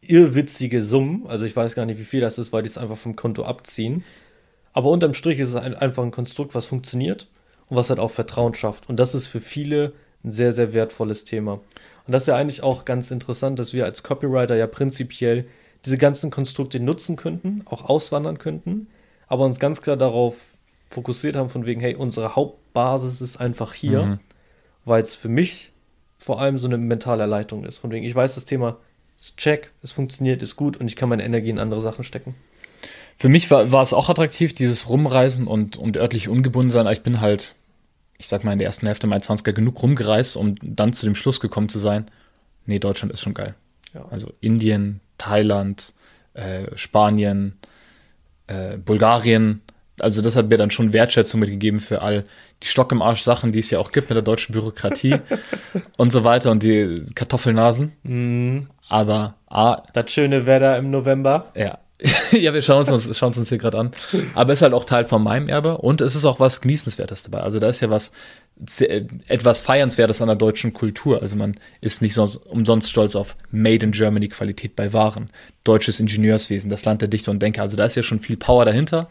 irrwitzige 0.00 0.82
Summen. 0.82 1.26
Also 1.26 1.44
ich 1.44 1.56
weiß 1.56 1.74
gar 1.74 1.86
nicht, 1.86 1.98
wie 1.98 2.04
viel 2.04 2.20
das 2.20 2.38
ist, 2.38 2.52
weil 2.52 2.62
die 2.62 2.68
es 2.68 2.78
einfach 2.78 2.96
vom 2.96 3.16
Konto 3.16 3.42
abziehen. 3.42 4.04
Aber 4.72 4.90
unterm 4.90 5.14
Strich 5.14 5.38
ist 5.38 5.48
es 5.48 5.56
ein, 5.56 5.74
einfach 5.74 6.04
ein 6.04 6.10
Konstrukt, 6.10 6.54
was 6.54 6.66
funktioniert 6.66 7.28
und 7.68 7.76
was 7.76 7.90
halt 7.90 7.98
auch 7.98 8.10
Vertrauen 8.10 8.54
schafft. 8.54 8.88
Und 8.88 8.96
das 8.96 9.14
ist 9.14 9.26
für 9.26 9.40
viele 9.40 9.92
ein 10.24 10.32
sehr, 10.32 10.52
sehr 10.52 10.72
wertvolles 10.72 11.24
Thema. 11.24 11.54
Und 11.54 12.12
das 12.12 12.22
ist 12.24 12.28
ja 12.28 12.36
eigentlich 12.36 12.62
auch 12.62 12.84
ganz 12.84 13.10
interessant, 13.10 13.58
dass 13.58 13.72
wir 13.72 13.84
als 13.84 14.02
Copywriter 14.02 14.56
ja 14.56 14.66
prinzipiell 14.66 15.46
diese 15.84 15.98
ganzen 15.98 16.30
Konstrukte 16.30 16.80
nutzen 16.80 17.16
könnten, 17.16 17.62
auch 17.66 17.84
auswandern 17.84 18.38
könnten, 18.38 18.88
aber 19.26 19.44
uns 19.44 19.58
ganz 19.58 19.82
klar 19.82 19.96
darauf 19.96 20.36
fokussiert 20.90 21.36
haben, 21.36 21.50
von 21.50 21.66
wegen, 21.66 21.80
hey, 21.80 21.94
unsere 21.94 22.34
Hauptbasis 22.34 23.20
ist 23.20 23.36
einfach 23.36 23.74
hier, 23.74 24.02
mhm. 24.02 24.20
weil 24.84 25.02
es 25.02 25.14
für 25.14 25.28
mich 25.28 25.72
vor 26.18 26.40
allem 26.40 26.58
so 26.58 26.66
eine 26.66 26.78
mentale 26.78 27.22
Erleichterung 27.22 27.64
ist. 27.64 27.78
Von 27.78 27.90
wegen, 27.90 28.04
ich 28.04 28.14
weiß, 28.14 28.34
das 28.34 28.44
Thema 28.44 28.78
ist 29.16 29.36
check, 29.36 29.70
es 29.82 29.92
funktioniert, 29.92 30.42
ist 30.42 30.56
gut 30.56 30.78
und 30.78 30.86
ich 30.86 30.96
kann 30.96 31.08
meine 31.08 31.24
Energie 31.24 31.50
in 31.50 31.58
andere 31.58 31.80
Sachen 31.80 32.04
stecken. 32.04 32.34
Für 33.16 33.28
mich 33.28 33.50
war, 33.50 33.72
war 33.72 33.82
es 33.82 33.92
auch 33.92 34.08
attraktiv, 34.08 34.52
dieses 34.52 34.88
Rumreisen 34.88 35.46
und, 35.46 35.76
und 35.76 35.96
örtlich 35.96 36.28
ungebunden 36.28 36.70
sein. 36.70 36.86
Ich 36.86 37.02
bin 37.02 37.20
halt, 37.20 37.54
ich 38.18 38.28
sag 38.28 38.44
mal, 38.44 38.52
in 38.52 38.58
der 38.58 38.66
ersten 38.66 38.86
Hälfte 38.86 39.06
meiner 39.06 39.22
20er 39.22 39.52
genug 39.52 39.82
rumgereist, 39.82 40.36
um 40.36 40.56
dann 40.60 40.92
zu 40.92 41.06
dem 41.06 41.14
Schluss 41.14 41.40
gekommen 41.40 41.68
zu 41.68 41.78
sein, 41.78 42.06
nee, 42.66 42.78
Deutschland 42.78 43.12
ist 43.12 43.22
schon 43.22 43.34
geil. 43.34 43.54
Ja. 43.94 44.04
Also 44.10 44.32
Indien, 44.40 45.00
Thailand, 45.16 45.94
äh, 46.34 46.64
Spanien, 46.76 47.58
äh, 48.48 48.76
Bulgarien, 48.76 49.62
also 50.00 50.22
das 50.22 50.36
hat 50.36 50.48
mir 50.48 50.56
dann 50.56 50.70
schon 50.70 50.92
Wertschätzung 50.92 51.40
mitgegeben 51.40 51.80
für 51.80 52.02
all 52.02 52.24
die 52.62 52.66
Stock 52.66 52.92
im 52.92 53.02
Arsch 53.02 53.22
Sachen, 53.22 53.52
die 53.52 53.60
es 53.60 53.70
ja 53.70 53.78
auch 53.78 53.92
gibt 53.92 54.10
mit 54.10 54.16
der 54.16 54.22
deutschen 54.22 54.52
Bürokratie 54.52 55.16
und 55.96 56.12
so 56.12 56.24
weiter 56.24 56.50
und 56.50 56.62
die 56.62 56.94
Kartoffelnasen. 57.14 57.92
Mm. 58.02 58.68
Aber 58.88 59.34
A. 59.48 59.82
Das 59.92 60.10
schöne 60.10 60.46
Wetter 60.46 60.78
im 60.78 60.90
November. 60.90 61.52
Ja. 61.54 61.78
ja, 62.32 62.54
wir 62.54 62.62
schauen 62.62 62.82
es 62.82 62.90
uns, 62.90 63.18
schauen 63.18 63.34
uns 63.34 63.48
hier 63.48 63.58
gerade 63.58 63.76
an. 63.76 63.90
Aber 64.34 64.52
es 64.52 64.60
ist 64.60 64.62
halt 64.62 64.72
auch 64.72 64.84
Teil 64.84 65.04
von 65.04 65.22
meinem 65.22 65.48
Erbe 65.48 65.78
und 65.78 66.00
es 66.00 66.14
ist 66.14 66.24
auch 66.24 66.38
was 66.38 66.60
Genießenswertes 66.60 67.24
dabei. 67.24 67.40
Also 67.40 67.58
da 67.58 67.68
ist 67.68 67.80
ja 67.80 67.90
was 67.90 68.12
etwas 69.26 69.60
Feiernswertes 69.60 70.20
an 70.20 70.28
der 70.28 70.36
deutschen 70.36 70.72
Kultur. 70.72 71.22
Also 71.22 71.36
man 71.36 71.56
ist 71.80 72.00
nicht 72.00 72.14
so, 72.14 72.28
umsonst 72.46 72.90
stolz 72.90 73.16
auf 73.16 73.36
Made 73.50 73.84
in 73.84 73.92
Germany 73.92 74.28
Qualität 74.28 74.76
bei 74.76 74.92
Waren, 74.92 75.30
deutsches 75.64 75.98
Ingenieurswesen, 75.98 76.70
das 76.70 76.84
Land 76.84 77.02
der 77.02 77.08
Dichter 77.08 77.32
und 77.32 77.42
Denker. 77.42 77.62
Also 77.62 77.76
da 77.76 77.84
ist 77.84 77.96
ja 77.96 78.02
schon 78.04 78.20
viel 78.20 78.36
Power 78.36 78.64
dahinter, 78.64 79.08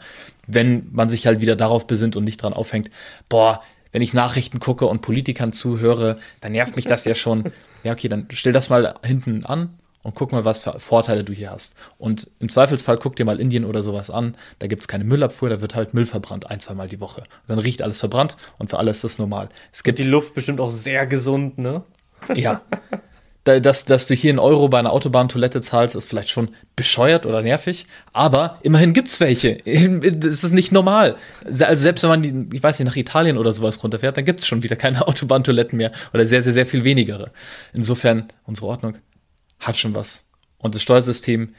wenn 0.48 0.88
man 0.92 1.10
sich 1.10 1.28
halt 1.28 1.42
wieder 1.42 1.58
darauf 1.58 1.88
besinnt 1.88 2.16
und 2.16 2.24
nicht 2.24 2.42
dran 2.42 2.54
aufhängt, 2.54 2.90
boah, 3.28 3.62
wenn 3.92 4.02
ich 4.02 4.14
Nachrichten 4.14 4.60
gucke 4.60 4.86
und 4.86 5.02
Politikern 5.02 5.52
zuhöre, 5.52 6.20
dann 6.40 6.54
nervt 6.54 6.76
mich 6.76 6.86
das 6.86 7.04
ja 7.06 7.16
schon. 7.16 7.52
Ja, 7.84 7.94
okay, 7.94 8.08
dann 8.08 8.28
stell 8.32 8.54
das 8.54 8.70
mal 8.70 8.96
hinten 9.04 9.46
an 9.46 9.78
und 10.04 10.16
guck 10.16 10.32
mal, 10.32 10.46
was 10.46 10.62
für 10.62 10.80
Vorteile 10.80 11.24
du 11.24 11.34
hier 11.34 11.52
hast. 11.52 11.76
Und 11.98 12.30
im 12.40 12.50
Zweifelsfall 12.50 12.98
guck 12.98 13.16
dir 13.16 13.26
mal 13.26 13.40
Indien 13.40 13.66
oder 13.66 13.84
sowas 13.84 14.10
an. 14.10 14.36
Da 14.60 14.68
gibt 14.68 14.82
es 14.84 14.88
keine 14.88 15.04
Müllabfuhr, 15.04 15.50
da 15.50 15.62
wird 15.62 15.76
halt 15.76 15.94
Müll 15.94 16.06
verbrannt, 16.06 16.50
ein, 16.50 16.60
zweimal 16.60 16.88
die 16.88 17.00
Woche. 17.00 17.22
Und 17.22 17.50
dann 17.50 17.60
riecht 17.60 17.82
alles 17.82 18.00
verbrannt 18.00 18.38
und 18.58 18.70
für 18.70 18.78
alle 18.78 18.92
ist 18.92 19.04
das 19.04 19.20
normal. 19.20 19.50
Es 19.72 19.84
gibt 19.84 20.00
und 20.00 20.06
die 20.06 20.10
Luft 20.10 20.34
bestimmt 20.34 20.60
auch 20.60 20.72
sehr 20.72 21.06
gesund, 21.06 21.58
ne? 21.58 21.84
Ja. 22.36 22.62
dass, 23.44 23.86
dass 23.86 24.08
du 24.08 24.14
hier 24.14 24.32
in 24.32 24.40
Euro 24.40 24.68
bei 24.68 24.80
einer 24.80 24.92
Autobahntoilette 24.92 25.62
zahlst, 25.62 25.96
ist 25.96 26.10
vielleicht 26.10 26.30
schon 26.30 26.50
bescheuert 26.76 27.26
oder 27.26 27.42
nervig, 27.42 27.86
aber 28.12 28.60
immerhin 28.62 28.94
gibt's 28.94 29.20
welche. 29.20 29.58
Das 29.66 30.44
ist 30.44 30.54
nicht 30.54 30.72
normal. 30.72 31.16
Also 31.46 31.82
selbst 31.82 32.04
wenn 32.04 32.10
man, 32.10 32.50
ich 32.52 32.62
weiß 32.62 32.80
nicht, 32.80 32.88
nach 32.88 32.96
Italien 32.96 33.38
oder 33.38 33.54
sowas 33.54 33.82
runterfährt, 33.84 34.18
dann 34.18 34.26
gibt's 34.26 34.48
schon 34.48 34.64
wieder 34.64 34.76
keine 34.76 35.02
Autobahntoiletten 35.08 35.78
mehr 35.78 35.92
oder 36.14 36.26
sehr, 36.26 36.42
sehr, 36.42 36.54
sehr 36.54 36.66
viel 36.66 36.84
wenigere. 36.84 37.32
Insofern 37.74 38.28
unsere 38.46 38.68
Ordnung 38.68 38.98
hat 39.60 39.78
schon 39.78 39.96
was. 39.96 40.26
Und 40.58 40.76
das 40.76 40.82
Steuersystem 40.82 41.56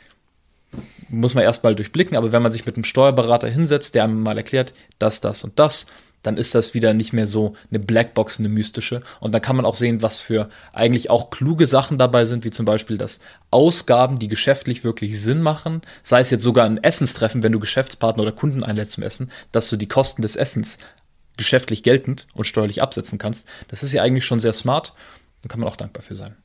muss 1.08 1.34
man 1.34 1.44
erstmal 1.44 1.74
durchblicken, 1.74 2.16
aber 2.16 2.32
wenn 2.32 2.42
man 2.42 2.52
sich 2.52 2.66
mit 2.66 2.76
einem 2.76 2.84
Steuerberater 2.84 3.48
hinsetzt, 3.48 3.94
der 3.94 4.04
einem 4.04 4.22
mal 4.22 4.36
erklärt, 4.36 4.74
das, 4.98 5.20
das 5.20 5.42
und 5.44 5.58
das, 5.58 5.86
dann 6.22 6.36
ist 6.36 6.54
das 6.54 6.74
wieder 6.74 6.94
nicht 6.94 7.12
mehr 7.12 7.26
so 7.26 7.54
eine 7.70 7.78
Blackbox, 7.78 8.38
eine 8.38 8.48
mystische. 8.48 9.02
Und 9.20 9.32
dann 9.32 9.40
kann 9.40 9.56
man 9.56 9.64
auch 9.64 9.76
sehen, 9.76 10.02
was 10.02 10.18
für 10.18 10.50
eigentlich 10.72 11.10
auch 11.10 11.30
kluge 11.30 11.66
Sachen 11.66 11.96
dabei 11.96 12.24
sind, 12.24 12.44
wie 12.44 12.50
zum 12.50 12.66
Beispiel, 12.66 12.98
dass 12.98 13.20
Ausgaben, 13.50 14.18
die 14.18 14.28
geschäftlich 14.28 14.84
wirklich 14.84 15.20
Sinn 15.20 15.40
machen, 15.40 15.82
sei 16.02 16.20
es 16.20 16.30
jetzt 16.30 16.42
sogar 16.42 16.66
ein 16.66 16.82
Essenstreffen, 16.82 17.42
wenn 17.42 17.52
du 17.52 17.60
Geschäftspartner 17.60 18.24
oder 18.24 18.32
Kunden 18.32 18.64
einlädst 18.64 18.92
zum 18.92 19.04
Essen, 19.04 19.30
dass 19.52 19.70
du 19.70 19.76
die 19.76 19.88
Kosten 19.88 20.22
des 20.22 20.36
Essens 20.36 20.78
geschäftlich 21.36 21.84
geltend 21.84 22.26
und 22.34 22.44
steuerlich 22.44 22.82
absetzen 22.82 23.18
kannst. 23.18 23.46
Das 23.68 23.82
ist 23.84 23.92
ja 23.92 24.02
eigentlich 24.02 24.24
schon 24.24 24.40
sehr 24.40 24.52
smart. 24.52 24.94
Da 25.42 25.48
kann 25.48 25.60
man 25.60 25.68
auch 25.68 25.76
dankbar 25.76 26.02
für 26.02 26.16
sein. 26.16 26.36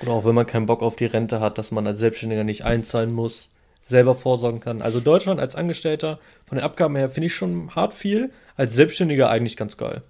Oder 0.00 0.12
auch 0.12 0.24
wenn 0.24 0.34
man 0.34 0.46
keinen 0.46 0.66
Bock 0.66 0.82
auf 0.82 0.96
die 0.96 1.06
Rente 1.06 1.40
hat, 1.40 1.58
dass 1.58 1.70
man 1.70 1.86
als 1.86 1.98
Selbstständiger 1.98 2.44
nicht 2.44 2.64
einzahlen 2.64 3.12
muss, 3.12 3.52
selber 3.82 4.14
vorsorgen 4.14 4.60
kann. 4.60 4.82
Also 4.82 5.00
Deutschland 5.00 5.40
als 5.40 5.54
Angestellter 5.54 6.18
von 6.46 6.58
den 6.58 6.64
Abgaben 6.64 6.96
her 6.96 7.10
finde 7.10 7.26
ich 7.26 7.34
schon 7.34 7.74
hart 7.74 7.94
viel, 7.94 8.30
als 8.56 8.74
Selbstständiger 8.74 9.30
eigentlich 9.30 9.56
ganz 9.56 9.76
geil. 9.76 10.02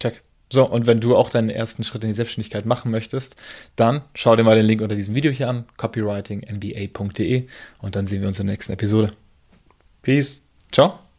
Check. 0.00 0.22
So, 0.52 0.68
und 0.68 0.86
wenn 0.86 1.00
du 1.00 1.16
auch 1.16 1.30
deinen 1.30 1.50
ersten 1.50 1.84
Schritt 1.84 2.02
in 2.02 2.10
die 2.10 2.14
Selbstständigkeit 2.14 2.66
machen 2.66 2.90
möchtest, 2.90 3.36
dann 3.76 4.02
schau 4.14 4.34
dir 4.34 4.42
mal 4.42 4.56
den 4.56 4.66
Link 4.66 4.80
unter 4.80 4.96
diesem 4.96 5.14
Video 5.14 5.30
hier 5.30 5.48
an, 5.48 5.64
copywritingmba.de 5.76 7.46
und 7.80 7.94
dann 7.94 8.06
sehen 8.06 8.22
wir 8.22 8.28
uns 8.28 8.40
in 8.40 8.46
der 8.46 8.54
nächsten 8.54 8.72
Episode. 8.72 9.12
Peace. 10.02 10.42
Ciao. 10.72 11.09